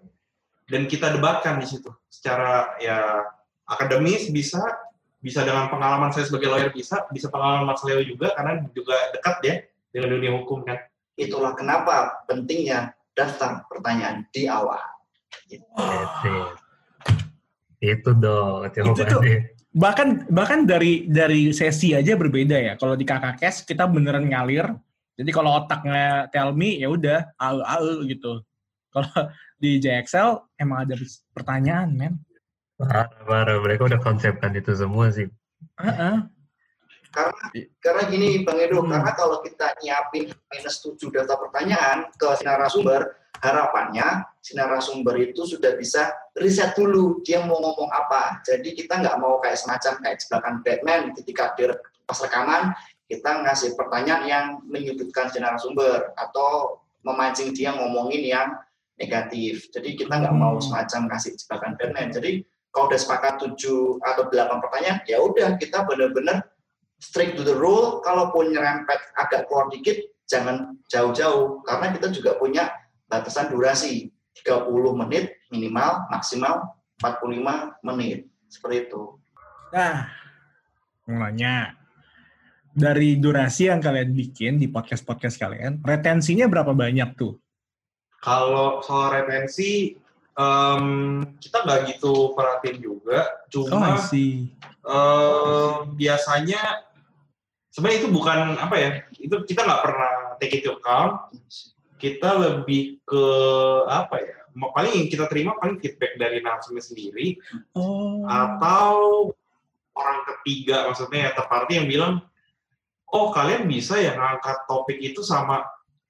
[0.71, 3.27] dan kita debatkan di situ secara ya
[3.67, 4.63] akademis bisa
[5.19, 9.36] bisa dengan pengalaman saya sebagai lawyer bisa bisa pengalaman Mas Leo juga karena juga dekat
[9.43, 9.56] ya
[9.91, 10.80] dengan dunia hukum kan
[11.19, 14.80] itulah kenapa pentingnya daftar pertanyaan di awal
[15.52, 16.36] Gitu.
[17.82, 19.22] itu dong Itu tuh.
[19.74, 22.74] bahkan bahkan dari dari sesi aja berbeda ya.
[22.78, 24.72] Kalau di kakak kes kita beneran ngalir.
[25.18, 28.40] Jadi kalau otaknya tell me ya udah au au gitu.
[28.92, 29.12] Kalau
[29.56, 30.96] di JXL emang ada
[31.32, 32.14] pertanyaan men.
[32.76, 33.62] parah, parah.
[33.62, 35.30] mereka udah konsepkan itu semua sih
[35.78, 36.16] Heeh.
[37.78, 38.90] karena gini Bang Edo Hmm.
[38.90, 45.80] karena kalau kita nyiapin minus 7 data pertanyaan ke narasumber harapannya si narasumber itu sudah
[45.80, 48.44] bisa riset dulu dia mau ngomong apa.
[48.44, 52.76] Jadi kita nggak mau kayak semacam kayak jebakan Batman ketika dia pas rekaman
[53.08, 58.48] kita ngasih pertanyaan yang menyudutkan si narasumber atau memancing dia ngomongin yang
[59.00, 59.72] negatif.
[59.74, 60.63] Jadi kita nggak mau Hmm.
[60.63, 62.08] semacam kasih jebakan Batman.
[62.13, 66.48] Jadi kalau udah sepakat 7 atau 8 pertanyaan ya udah kita benar-benar
[67.02, 69.98] strict to the rule, kalaupun nyerempet agak keluar dikit,
[70.30, 72.70] jangan jauh-jauh, karena kita juga punya
[73.12, 74.08] batasan durasi,
[74.39, 79.19] 30 menit minimal, maksimal 45 menit, seperti itu.
[79.76, 80.08] Nah,
[81.04, 81.76] mau nanya.
[82.71, 87.36] Dari durasi yang kalian bikin di podcast-podcast kalian, retensinya berapa banyak tuh?
[88.24, 89.91] Kalau soal retensi,
[90.39, 90.86] em,
[91.36, 93.28] kita nggak gitu perhatiin juga.
[93.28, 94.47] Oh, Cuma see.
[94.88, 96.88] eh, biasanya
[97.76, 98.89] sebenarnya itu bukan apa ya?
[99.19, 101.28] Itu kita nggak pernah take into account.
[102.02, 103.26] Kita lebih ke
[103.86, 104.38] apa ya?
[104.52, 107.38] Paling yang kita terima paling feedback dari narasumber sendiri
[107.78, 108.26] Oh.
[108.28, 109.32] atau
[109.96, 112.14] orang ketiga maksudnya ya third party yang bilang
[113.12, 115.64] oh kalian bisa ya ngangkat topik itu sama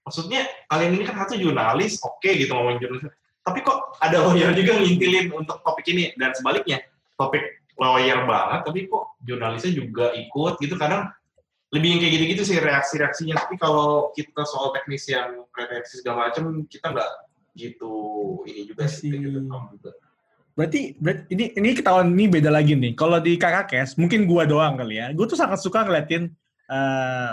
[0.06, 3.10] maksudnya kalian ini kan satu jurnalis oke gitu ngomongin jurnalis
[3.42, 6.82] tapi kok ada lawyer juga ngintilin untuk topik ini dan sebaliknya
[7.18, 7.42] topik
[7.78, 11.10] lawyer banget tapi kok jurnalisnya juga ikut gitu kadang
[11.72, 16.68] lebih yang kayak gitu-gitu sih reaksi-reaksinya tapi kalau kita soal teknis yang reaksi segala macam
[16.68, 17.12] kita nggak
[17.56, 17.94] gitu
[18.48, 19.92] ini juga sih gitu, paham juga.
[20.52, 22.92] Berarti, berarti ini ini ketahuan ini beda lagi nih.
[22.96, 25.16] Kalau di kakak Kes, mungkin gua doang kali ya.
[25.16, 26.28] Gue tuh sangat suka ngeliatin
[26.68, 27.32] eh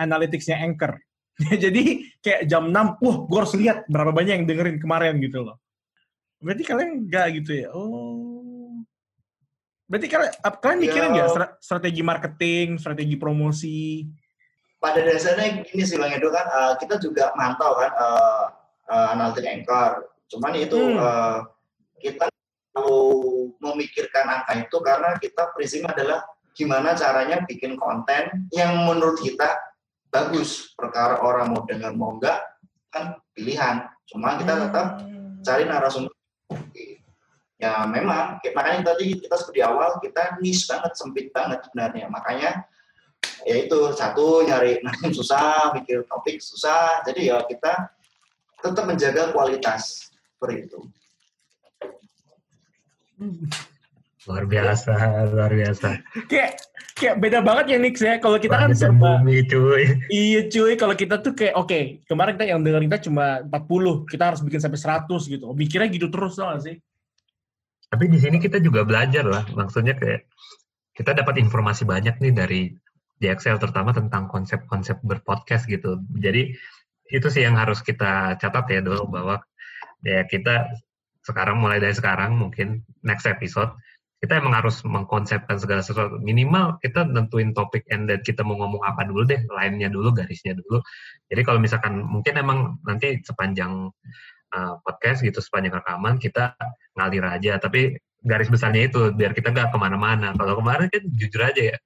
[0.00, 0.96] analytics-nya Anchor.
[1.64, 5.58] Jadi kayak jam 6, wah gue harus lihat berapa banyak yang dengerin kemarin gitu loh.
[6.40, 7.68] Berarti kalian nggak gitu ya?
[7.74, 8.33] Oh.
[9.84, 11.14] Berarti kalian, kalian mikirin Ya.
[11.14, 14.08] nggak stra- strategi marketing, strategi promosi?
[14.84, 18.44] pada dasarnya gini sih Bang Edo kan eh, kita juga mantau kan uh,
[19.16, 20.12] analitik anchor.
[20.28, 21.00] Cuman itu Hmm.
[21.00, 21.38] eh,
[22.04, 22.28] kita
[22.76, 22.92] mau
[23.64, 26.20] memikirkan angka itu karena kita prinsipnya adalah
[26.52, 29.56] gimana caranya bikin konten yang menurut kita
[30.12, 30.76] bagus.
[30.76, 32.44] Perkara orang mau dengar mau enggak
[32.92, 33.88] kan pilihan.
[34.04, 35.40] Cuma kita tetap Hmm.
[35.40, 36.12] cari narasumber.
[37.64, 42.12] Ya memang makanya tadi kita seperti awal kita niche banget sempit banget sebenarnya.
[42.12, 42.50] Makanya
[43.48, 47.00] ya itu satu nyari narasum susah, mikir topik susah.
[47.08, 47.88] Jadi ya kita
[48.60, 50.80] tetap menjaga kualitas seperti itu.
[54.28, 54.92] Luar biasa,
[55.32, 55.88] luar biasa.
[56.28, 56.60] Kayak
[56.92, 58.20] kayak beda banget ya Nix ya.
[58.20, 59.84] Kalau kita kan serba bumi cuy.
[60.12, 64.24] Iya cuy, kalau kita tuh kayak oke, kemarin kita yang dengerin kita cuma 40, kita
[64.32, 65.48] harus bikin sampai 100 gitu.
[65.56, 66.76] Mikirnya gitu terus tau gak sih?
[67.94, 70.26] Tapi di sini kita juga belajar lah, maksudnya kayak
[70.98, 72.60] kita dapat informasi banyak nih dari
[73.22, 76.02] JXL terutama tentang konsep-konsep berpodcast gitu.
[76.18, 76.58] Jadi
[77.14, 79.38] itu sih yang harus kita catat ya dulu bahwa
[80.02, 80.74] ya kita
[81.22, 83.70] sekarang mulai dari sekarang mungkin next episode
[84.18, 86.18] kita emang harus mengkonsepkan segala sesuatu.
[86.18, 90.58] Minimal kita nentuin topik and then kita mau ngomong apa dulu deh lainnya dulu garisnya
[90.58, 90.82] dulu.
[91.30, 93.92] Jadi kalau misalkan mungkin emang nanti sepanjang
[94.54, 96.54] uh, podcast gitu sepanjang rekaman kita
[96.94, 97.58] ngalir aja.
[97.58, 100.32] Tapi garis besarnya itu biar kita nggak ke mana-mana.
[100.38, 101.76] Kalau kemarin kan jujur aja ya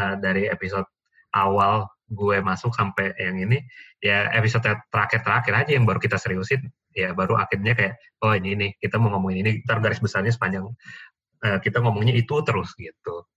[0.00, 0.88] uh, dari episode
[1.36, 3.60] awal gue masuk sampai yang ini
[4.00, 6.64] ya episode terakhir-terakhir aja yang baru kita seriusin
[6.96, 9.52] ya baru akhirnya kayak oh ini nih kita mau ngomongin ini.
[9.68, 10.66] Ntar garis besarnya sepanjang
[11.44, 13.28] uh, kita ngomongnya itu terus gitu.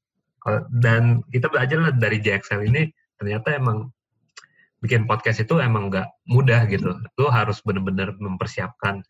[0.73, 2.89] Dan kita belajar dari JXL ini
[3.21, 3.93] ternyata emang
[4.81, 6.97] bikin podcast itu emang nggak mudah gitu.
[7.21, 9.05] Lu harus bener-bener mempersiapkan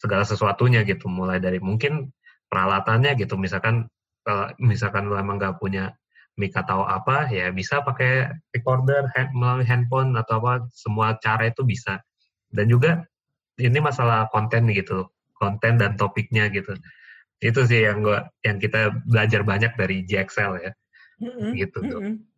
[0.00, 1.06] segala sesuatunya gitu.
[1.12, 2.10] Mulai dari mungkin
[2.48, 3.36] peralatannya gitu.
[3.36, 3.86] Misalkan
[4.24, 5.92] kalau misalkan lu emang nggak punya
[6.34, 10.64] mic atau apa ya bisa pakai recorder hand, melalui handphone atau apa.
[10.72, 12.00] Semua cara itu bisa.
[12.48, 13.04] Dan juga
[13.60, 15.04] ini masalah konten gitu.
[15.36, 16.72] Konten dan topiknya gitu.
[17.44, 20.72] Itu sih yang gua yang kita belajar banyak dari JXL ya.
[21.20, 22.00] Mm-mm, gitu tuh.
[22.00, 22.33] mm-mm.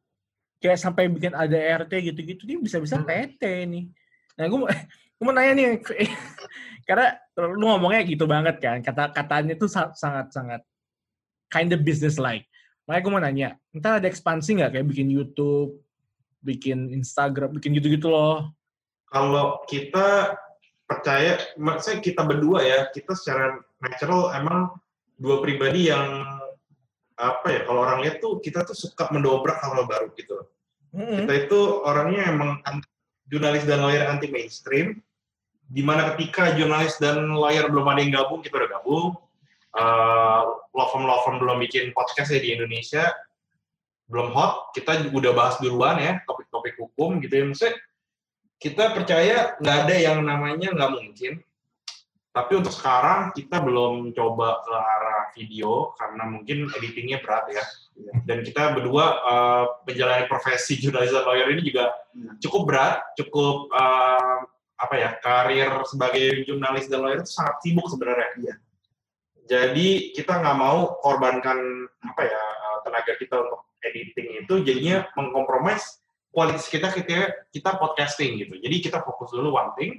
[0.56, 3.06] Kayak sampai bikin ADRT gitu-gitu, dia bisa-bisa Hmm.
[3.06, 3.84] PT nih.
[4.36, 4.68] Nah, gue mau,
[5.16, 5.66] gue mau nanya nih,
[6.88, 10.64] karena lu ngomongnya gitu banget kan, kata-katanya tuh sangat-sangat
[11.52, 12.48] kind of business like.
[12.86, 15.82] Makanya gue mau nanya, ntar ada ekspansi nggak kayak bikin YouTube,
[16.40, 18.54] bikin Instagram, bikin gitu-gitu loh.
[19.06, 20.34] kalau kita
[20.86, 24.70] percaya, maksudnya kita berdua ya, kita secara natural emang
[25.18, 26.22] dua pribadi yang
[27.16, 30.36] apa ya, kalau orang lihat tuh kita tuh suka mendobrak hal-hal baru gitu.
[30.94, 31.26] Mm-mm.
[31.26, 32.86] Kita itu orangnya emang an-
[33.26, 35.02] jurnalis dan lawyer anti mainstream,
[35.66, 39.06] di mana ketika jurnalis dan lawyer belum ada yang gabung, kita udah gabung.
[39.76, 43.12] Uh, law firm law firm belum bikin podcast ya di Indonesia,
[44.08, 44.72] belum hot.
[44.72, 47.44] Kita udah bahas duluan ya topik-topik hukum gitu ya.
[47.44, 47.74] Maksudnya
[48.56, 51.44] kita percaya nggak ada yang namanya nggak mungkin.
[52.36, 57.64] Tapi untuk sekarang kita belum coba ke arah video karena mungkin editingnya berat ya.
[58.28, 61.96] Dan kita berdua uh, menjalani profesi jurnalis dan lawyer ini juga
[62.44, 64.44] cukup berat, cukup uh,
[64.76, 68.28] apa ya karir sebagai jurnalis dan lawyer itu sangat sibuk sebenarnya.
[68.36, 68.54] Iya.
[69.48, 76.04] Jadi kita nggak mau korbankan apa ya uh, tenaga kita untuk editing itu jadinya mengkompromis
[76.28, 78.60] kualitas kita kita kita podcasting gitu.
[78.60, 79.92] Jadi kita fokus dulu one thing.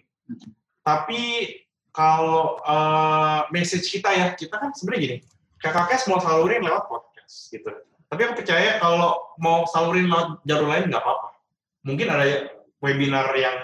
[0.86, 1.50] Tapi
[1.98, 5.18] kalau eh, message kita ya, kita kan sebenarnya gini,
[5.58, 7.74] kakaknya mau salurin lewat podcast gitu.
[8.08, 11.34] Tapi aku percaya kalau mau salurin lewat jalur lain nggak apa-apa.
[11.82, 13.58] Mungkin ada webinar yang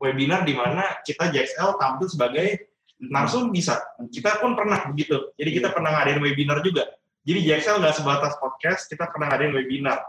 [0.00, 3.76] webinar di mana kita JXL tampil sebagai narsum bisa.
[4.08, 5.36] Kita pun pernah begitu.
[5.36, 6.88] Jadi kita pernah ngadain webinar juga.
[7.28, 10.00] Jadi JXL nggak sebatas podcast, kita pernah ngadain webinar.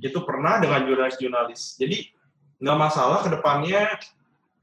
[0.00, 1.76] Itu pernah dengan jurnalis-jurnalis.
[1.76, 2.08] Jadi
[2.64, 3.92] nggak masalah ke depannya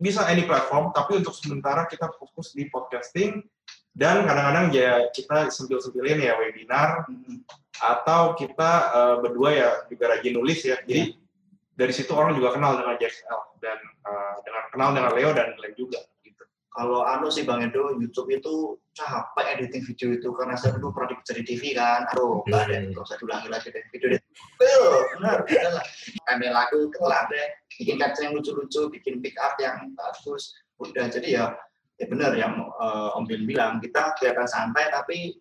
[0.02, 3.46] bisa any platform, tapi untuk sementara kita fokus di podcasting
[3.94, 7.06] dan kadang-kadang ya kita sempil-sempilin ya webinar
[7.78, 10.82] atau kita eh, berdua ya juga rajin nulis ya.
[10.82, 11.22] Jadi
[11.78, 15.78] dari situ orang juga kenal dengan JXL dan eh, dengan kenal dengan Leo dan Glenn
[15.78, 16.02] juga.
[16.72, 21.12] Kalau anu sih Bang Edo, YouTube itu capek editing video itu karena saya dulu pernah
[21.20, 22.08] di TV kan.
[22.16, 22.90] Aduh, enggak deh, Hmm.
[22.96, 23.84] nggak usah diulangi lagi deh.
[23.92, 24.22] Video deh.
[24.56, 25.86] Betul, benar, benar lah.
[26.32, 27.48] Ambil lagu kelar deh.
[27.76, 30.56] Bikin caption yang lucu-lucu, bikin pick up yang bagus.
[30.80, 31.46] Udah, jadi ya
[32.00, 35.36] ya benar yang eh, Om Bin bilang, kita kelihatan santai tapi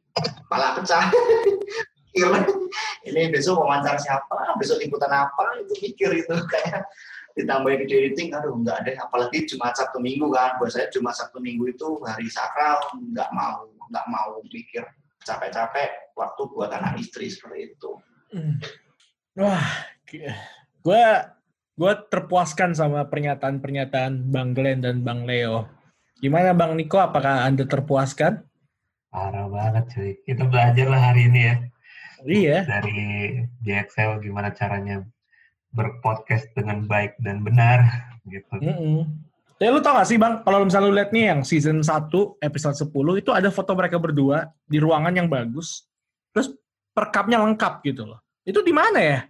[0.50, 1.08] malah pecah.
[3.06, 6.82] Ini besok wawancara siapa, besok liputan apa, itu mikir itu kayak
[7.38, 11.38] ditambah video editing, aduh enggak deh, apalagi Jumat Sabtu Minggu kan, buat saya Jumat Sabtu
[11.38, 14.86] Minggu itu hari sakral, nggak mau nggak mau mikir
[15.26, 17.90] capek-capek waktu buat anak istri seperti itu.
[19.34, 19.66] Wah,
[20.06, 21.04] gue
[21.80, 25.66] gue terpuaskan sama pernyataan-pernyataan Bang Glenn dan Bang Leo.
[26.20, 27.00] Gimana Bang Niko?
[27.00, 28.44] Apakah anda terpuaskan?
[29.10, 30.12] Parah banget cuy.
[30.22, 31.54] Kita belajar lah hari ini ya.
[32.20, 32.58] Iya.
[32.68, 33.00] Dari
[33.64, 35.02] JXL gimana caranya
[35.74, 37.84] berpodcast dengan baik dan benar
[38.32, 38.54] gitu.
[38.58, 39.06] Mm-mm.
[39.60, 42.08] Ya lu tau gak sih Bang, kalau misalnya lu lihat nih yang season 1
[42.40, 45.84] episode 10 itu ada foto mereka berdua di ruangan yang bagus.
[46.32, 46.56] Terus
[46.96, 48.24] perkapnya lengkap gitu loh.
[48.40, 49.20] Itu di mana ya?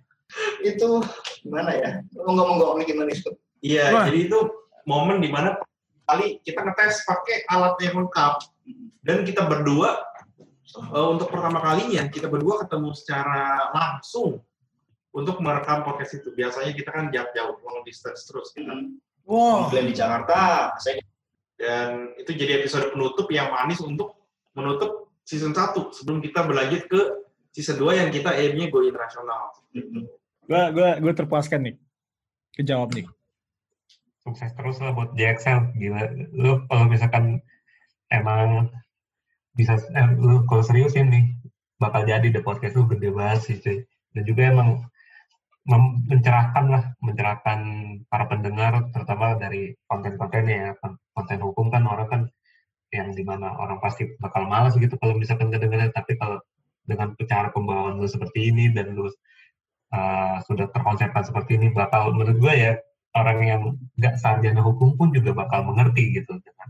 [0.62, 1.02] Itu
[1.42, 1.90] gimana ya?
[2.14, 3.34] Ngomong-ngomong gimana itu?
[3.58, 4.06] Iya, Wah.
[4.06, 4.38] jadi itu
[4.86, 5.58] momen di mana
[6.10, 8.34] kali kita ngetes pakai alat yang lengkap
[9.06, 10.02] dan kita berdua
[10.66, 14.42] eh, untuk pertama kalinya kita berdua ketemu secara langsung
[15.10, 16.30] untuk merekam podcast itu.
[16.34, 18.70] Biasanya kita kan jauh-jauh long distance terus gitu.
[19.26, 19.70] Wow.
[19.70, 20.98] Glenn di Jakarta, saya
[21.60, 24.16] Dan itu jadi episode penutup yang manis untuk
[24.56, 27.00] menutup season 1 sebelum kita berlanjut ke
[27.52, 29.52] season 2 yang kita aimnya go internasional.
[30.48, 31.76] Gue gua, gua terpuaskan nih.
[32.56, 33.04] Kejawab nih.
[34.24, 35.76] Sukses terus lah buat JXL.
[35.76, 36.00] Gila.
[36.32, 37.44] Lu kalau misalkan
[38.08, 38.72] emang
[39.52, 41.24] bisa, eh, lu kalau seriusin nih,
[41.76, 43.78] bakal jadi the podcast lu gede banget sih cuy.
[44.16, 44.68] Dan juga emang
[45.68, 47.58] mencerahkan lah, mencerahkan
[48.08, 50.70] para pendengar, terutama dari konten-kontennya ya.
[50.80, 52.22] Kon- Konten hukum kan orang kan
[52.94, 56.40] yang di mana orang pasti bakal malas gitu kalau misalkan kedengarannya, tapi kalau
[56.88, 62.40] dengan cara pembawaan lu seperti ini dan lu uh, sudah terkonsepkan seperti ini, bakal menurut
[62.40, 62.72] gue ya
[63.14, 63.62] orang yang
[64.00, 66.68] nggak sarjana hukum pun juga bakal mengerti gitu dengan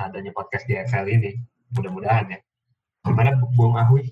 [0.00, 1.36] adanya podcast di Excel ini.
[1.76, 2.38] Mudah-mudahan ya.
[3.04, 4.08] Gimana Bung Ahui?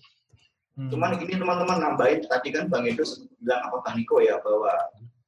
[0.72, 0.88] Hmm.
[0.88, 3.04] Cuman ini teman-teman nambahin tadi kan Bang Edo
[3.40, 4.72] bilang apa Bang Niko ya bahwa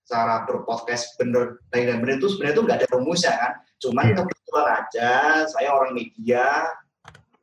[0.05, 3.53] cara berpodcast bener dan bener itu sebenarnya itu nggak ada rumusnya kan.
[3.81, 4.15] Cuman Iya.
[4.25, 5.11] kebetulan aja
[5.49, 6.45] saya orang media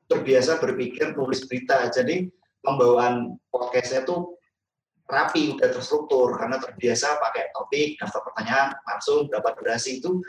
[0.10, 1.88] terbiasa berpikir nulis berita.
[1.94, 2.26] Jadi
[2.66, 4.38] pembawaan podcastnya tuh
[5.12, 10.24] rapi, udah terstruktur karena terbiasa pakai topik, daftar pertanyaan, langsung dapat durasi itu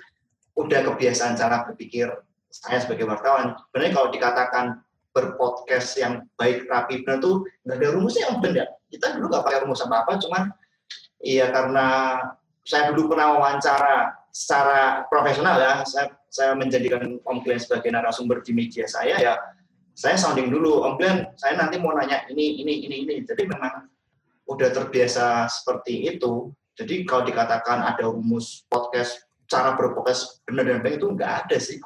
[0.59, 2.11] udah kebiasaan cara berpikir
[2.51, 3.57] saya sebagai wartawan.
[3.71, 4.67] Sebenarnya kalau dikatakan
[5.13, 8.69] berpodcast yang baik rapi benar tuh nggak ada rumusnya yang benar.
[8.89, 10.43] Kita dulu nggak pakai rumus apa apa, cuman
[11.23, 11.87] iya karena
[12.65, 18.57] saya dulu pernah wawancara secara profesional ya, saya, saya menjadikan Om Glenn sebagai narasumber di
[18.57, 19.35] media saya ya,
[19.93, 23.15] saya sounding dulu Om Glenn, saya nanti mau nanya ini ini ini ini.
[23.29, 23.93] Jadi memang
[24.49, 26.49] udah terbiasa seperti itu.
[26.73, 31.77] Jadi kalau dikatakan ada rumus podcast cara berpodcast benar dan baik itu nggak ada sih.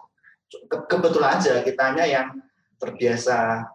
[0.71, 2.27] Ke- kebetulan aja kitanya yang
[2.77, 3.69] terbiasa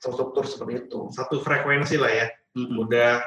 [0.00, 1.08] terstruktur seperti itu.
[1.10, 2.28] Satu frekuensi lah ya.
[2.54, 2.86] Mm-mm.
[2.86, 3.18] udah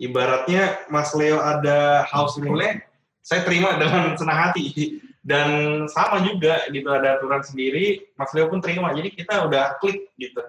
[0.00, 2.80] ibaratnya Mas Leo ada house rule
[3.20, 8.64] saya terima dengan senang hati dan sama juga gitu ada aturan sendiri Mas Leo pun
[8.64, 10.40] terima jadi kita udah klik gitu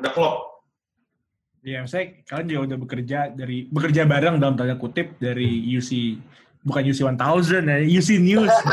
[0.00, 0.36] udah klop
[1.58, 6.16] Ya, saya kalian juga udah bekerja dari bekerja bareng dalam tanda kutip dari UC
[6.64, 7.18] bukan UC 1000
[7.66, 8.54] ya, UC News.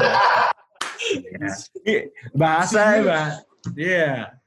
[1.86, 3.30] Iya, Bahasa ya, Bang.
[3.74, 4.38] Iya.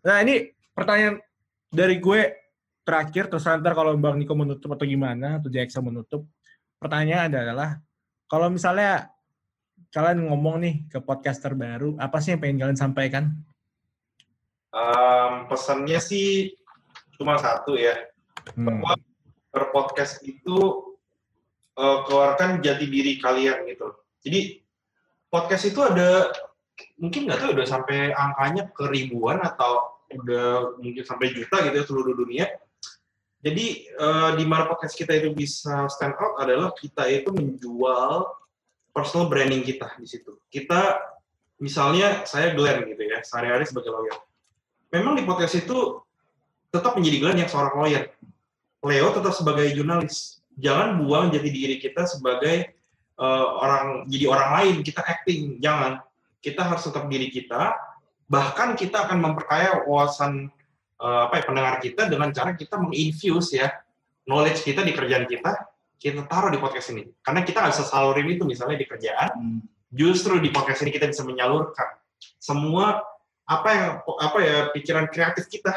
[0.00, 1.20] Nah, ini pertanyaan
[1.68, 2.20] dari gue
[2.82, 6.24] terakhir terus ntar kalau Bang Niko menutup atau gimana atau JX menutup.
[6.80, 7.78] Pertanyaan adalah
[8.26, 9.12] kalau misalnya
[9.92, 13.24] kalian ngomong nih ke podcaster baru, apa sih yang pengen kalian sampaikan?
[14.72, 16.56] Em, pesannya sih
[17.20, 17.92] cuma satu ya
[18.58, 18.82] Hmm.
[18.82, 18.98] bahwa
[19.54, 20.58] berpodcast itu
[21.72, 23.96] eh, keluarkan jati diri kalian gitu.
[24.20, 24.60] Jadi
[25.32, 26.28] podcast itu ada
[26.98, 31.84] mungkin nggak tahu udah sampai angkanya ke ribuan atau udah mungkin sampai juta gitu ya
[31.84, 32.46] seluruh dunia.
[33.42, 38.30] Jadi eh, di mana podcast kita itu bisa stand out adalah kita itu menjual
[38.94, 40.38] personal branding kita di situ.
[40.46, 41.00] Kita
[41.58, 44.14] misalnya saya Glenn gitu ya, sehari-hari sebagai lawyer.
[44.94, 45.98] Memang di podcast itu
[46.70, 48.04] tetap menjadi Glenn yang seorang lawyer.
[48.82, 50.38] Leo tetap sebagai jurnalis.
[50.60, 52.70] Jangan buang jati diri kita sebagai
[53.18, 55.58] eh, orang jadi orang lain, kita acting.
[55.58, 55.98] Jangan.
[56.42, 57.72] Kita harus tetap diri kita.
[58.26, 60.50] Bahkan kita akan memperkaya wawasan
[60.98, 63.70] eh, apa ya, pendengar kita dengan cara kita menginfuse ya
[64.26, 65.66] knowledge kita di kerjaan kita,
[65.98, 67.06] kita taruh di podcast ini.
[67.22, 69.60] Karena kita nggak bisa salurin itu misalnya di kerjaan, Hmm.
[69.90, 71.98] justru di podcast ini kita bisa menyalurkan
[72.38, 73.02] semua
[73.42, 73.90] apa yang
[74.22, 75.74] apa ya pikiran kreatif kita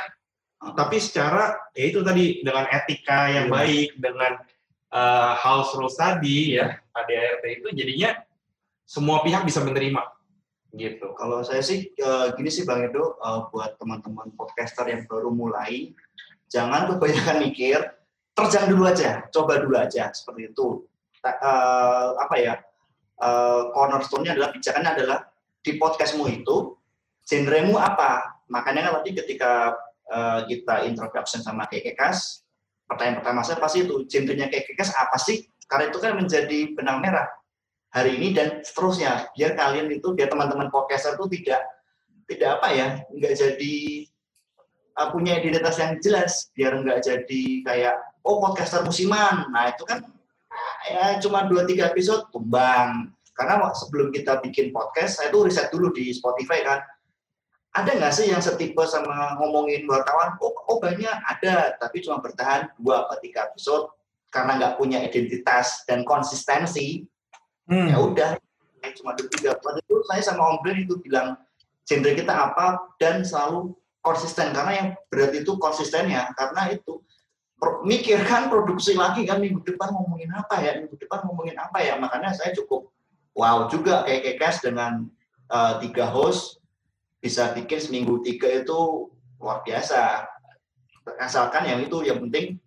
[0.77, 3.53] tapi secara ya itu tadi dengan etika yang Iya.
[3.53, 4.31] baik dengan
[4.93, 8.15] uh, house rules tadi ya ADART itu jadinya
[8.87, 9.99] semua pihak bisa menerima
[10.75, 11.15] gitu.
[11.15, 15.95] Kalau saya sih eh, gini sih Bang Edo eh, buat teman-teman podcaster yang baru mulai
[16.51, 17.79] jangan kebanyakan mikir
[18.35, 20.83] terjang dulu aja coba dulu aja seperti itu.
[21.25, 22.55] Eh, apa ya
[23.71, 25.19] cornerstone-nya adalah pijakannya adalah
[25.63, 26.75] di podcastmu itu
[27.23, 28.43] genremu apa?
[28.51, 29.51] Makanya kan tadi ketika
[30.51, 32.43] kita introduction sama Kekekas
[32.85, 35.47] pertanyaan pertama saya pasti itu genrenya Kekekas apa sih?
[35.65, 37.25] Karena itu kan menjadi benang merah
[37.95, 39.31] hari ini dan seterusnya.
[39.31, 41.63] Biar kalian itu biar teman-teman podcaster itu tidak
[42.27, 43.75] tidak apa ya nggak jadi
[44.99, 46.51] uh, punya identitas yang jelas.
[46.51, 47.95] Biar nggak jadi kayak
[48.27, 49.47] oh podcaster musiman.
[49.55, 50.03] Nah itu kan
[50.91, 53.15] ya cuma dua tiga episode tumbang.
[53.31, 56.83] Karena sebelum kita bikin podcast saya tuh riset dulu di Spotify kan.
[57.75, 60.39] Ada nggak sih yang setipe sama ngomongin wartawan?
[60.39, 61.11] Oh, oh banyak.
[61.11, 61.75] Ada.
[61.75, 63.91] Tapi cuma bertahan dua atau tiga episode
[64.31, 67.03] karena nggak punya identitas dan konsistensi
[67.65, 67.89] Hmm.
[67.89, 68.29] ya udah
[68.85, 71.33] ya cuma ada tiga Waktu itu saya sama Om Glenn itu bilang
[71.85, 73.73] genre kita apa dan selalu
[74.05, 74.53] konsisten.
[74.53, 77.01] Karena yang berat itu konsistennya karena itu
[77.81, 81.97] mikirkan produksi lagi kan minggu depan ngomongin apa ya minggu depan ngomongin apa ya.
[81.97, 82.93] Makanya saya cukup
[83.33, 85.09] wow juga kayak Kekes dengan
[85.49, 86.61] eh, tiga host
[87.17, 89.09] bisa bikin seminggu tiga itu
[89.41, 90.29] luar biasa.
[91.17, 92.61] Asalkan yang itu yang penting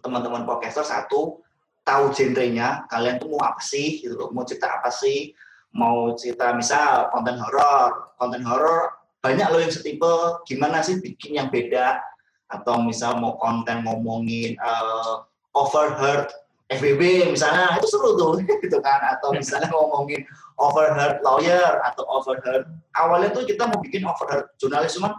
[0.00, 1.44] teman-teman podcaster satu
[1.90, 4.30] tahu genrenya kalian tuh mau apa sih gitu loh.
[4.30, 5.34] Mau cerita apa sih?
[5.74, 8.14] Mau cerita misal konten horor.
[8.14, 10.14] Konten horor banyak loh yang setipe.
[10.46, 11.98] Gimana sih bikin yang beda?
[12.46, 15.14] Atau misal mau konten ngomongin eh,
[15.58, 16.30] overheard
[16.70, 19.02] FBB misalnya itu seru tuh gitu kan.
[19.18, 20.22] Atau misalnya ngomongin
[20.60, 25.16] overheard lawyer atau overheard awalnya tuh kita mau bikin overheard jurnalis cuman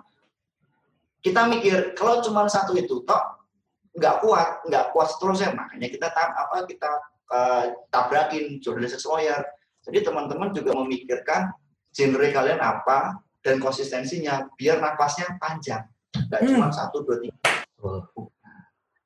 [1.25, 3.40] kita mikir kalau cuma satu itu toh
[3.91, 5.51] nggak kuat, nggak kuat seterusnya.
[5.51, 6.91] Makanya kita apa kita
[7.31, 9.41] eh, tabrakin jurnalis lawyer.
[9.81, 11.49] Jadi teman-teman juga memikirkan
[11.89, 15.81] genre kalian apa dan konsistensinya biar napasnya panjang,
[16.13, 16.49] nggak Hmm.
[16.53, 17.35] cuma satu dua tiga.
[17.81, 18.05] Oh.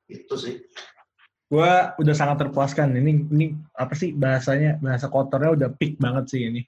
[0.05, 0.61] Itu sih.
[1.45, 1.71] Gue
[2.01, 2.91] udah sangat terpuaskan.
[2.97, 4.81] Ini ini apa sih bahasanya?
[4.81, 6.61] Bahasa kotornya udah peak banget sih ini.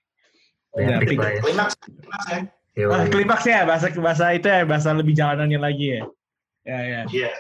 [0.74, 1.20] Ya, Udah peak peak.
[1.20, 1.42] ya.
[1.44, 2.40] Klimaks, klimaks ya.
[2.88, 6.02] Ah, klimaksnya bahasa bahasa itu ya bahasa lebih jalanannya lagi ya.
[6.64, 7.32] Ya ya Iya.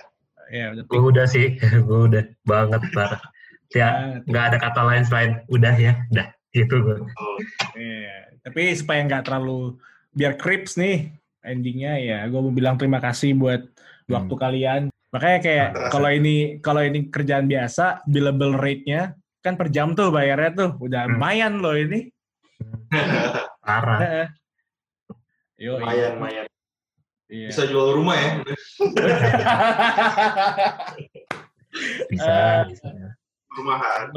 [0.52, 1.48] Ya udah Gue peak udah sih,
[1.88, 3.22] gue udah banget parah.
[3.76, 4.22] Ya, banget.
[4.32, 6.98] nggak ada kata lain selain udah ya, udah gitu gue.
[7.76, 8.16] Iya.
[8.48, 9.76] Tapi supaya nggak terlalu
[10.16, 11.12] biar crips nih
[11.44, 13.64] endingnya ya, gue mau bilang terima kasih buat
[14.08, 14.82] waktu kalian.
[15.12, 20.52] Makanya kayak kalau ini kalau ini kerjaan biasa, billable rate-nya kan per jam tuh bayarnya
[20.56, 21.16] tuh udah Hmm.
[21.16, 22.12] lumayan loh ini.
[23.68, 24.00] Parah.
[24.00, 24.28] Heeh.
[25.60, 26.47] Yo, lumayan lumayan
[27.32, 27.50] iya.
[27.52, 28.32] bisa jual rumah ya
[32.10, 32.90] Bisa, Eh, bisa.
[33.54, 34.10] rumahan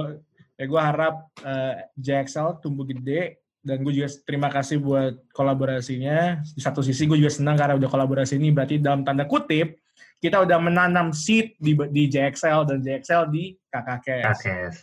[0.60, 6.40] ya gue harap eh, JXL tumbuh gede dan gue juga terima kasih buat kolaborasinya.
[6.44, 9.76] Di satu sisi gue juga senang karena udah kolaborasi ini berarti dalam tanda kutip
[10.20, 14.24] kita udah menanam seed di di JXL dan JXL di KKKS.
[14.40, 14.76] KKS.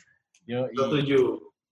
[0.50, 1.22] Yo, setuju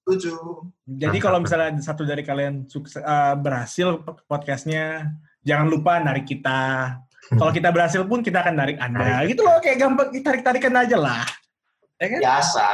[0.06, 0.70] Tujuh.
[0.86, 5.10] Jadi kalau misalnya satu dari kalian sukses, eh, berhasil podcastnya,
[5.46, 6.60] jangan lupa narik kita.
[7.40, 9.22] Kalau kita berhasil pun kita akan narik Anda.
[9.24, 9.38] Narik.
[9.38, 11.24] Gitu loh, kayak gampang tarik-tarikan aja lah.
[11.96, 12.20] Ya kan?
[12.20, 12.66] Biasa,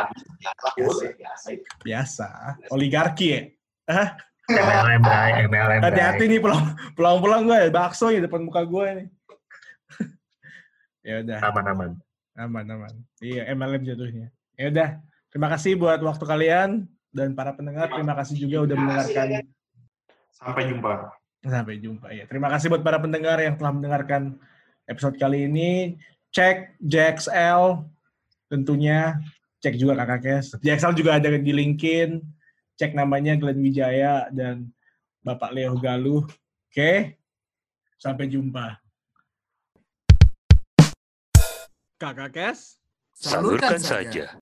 [0.41, 1.47] biasa, biasa.
[1.85, 2.27] Biasa.
[2.73, 3.41] Oligarki ya.
[4.49, 5.79] MLM, Bray, MLM, Bray.
[5.85, 9.07] Hati-hati nih pulang pulang-pulang gue bakso ya depan muka gue nih.
[11.07, 11.91] ya udah, Aman-aman.
[12.35, 12.93] aman aman.
[13.21, 14.27] Iya, MLM jatuhnya.
[14.57, 14.89] Ya udah,
[15.29, 17.93] terima kasih buat waktu kalian dan para pendengar.
[17.93, 19.45] Terima kasih juga udah mendengarkan.
[20.41, 22.29] sampai jumpa Sampai jumpa ya.
[22.29, 24.37] Terima kasih buat para pendengar yang telah mendengarkan
[24.85, 25.97] episode kali ini.
[26.31, 27.81] Cek JXL
[28.47, 29.17] tentunya
[29.59, 30.45] cek juga kakak Kes.
[30.61, 32.21] Excel juga ada di linkin.
[32.77, 34.69] Cek namanya Glenn Wijaya dan
[35.25, 36.29] Bapak Leo Galuh.
[36.71, 37.19] Oke,
[37.97, 38.79] sampai jumpa.
[41.97, 42.81] Kakak Kes.
[43.17, 44.39] Salurkan saja.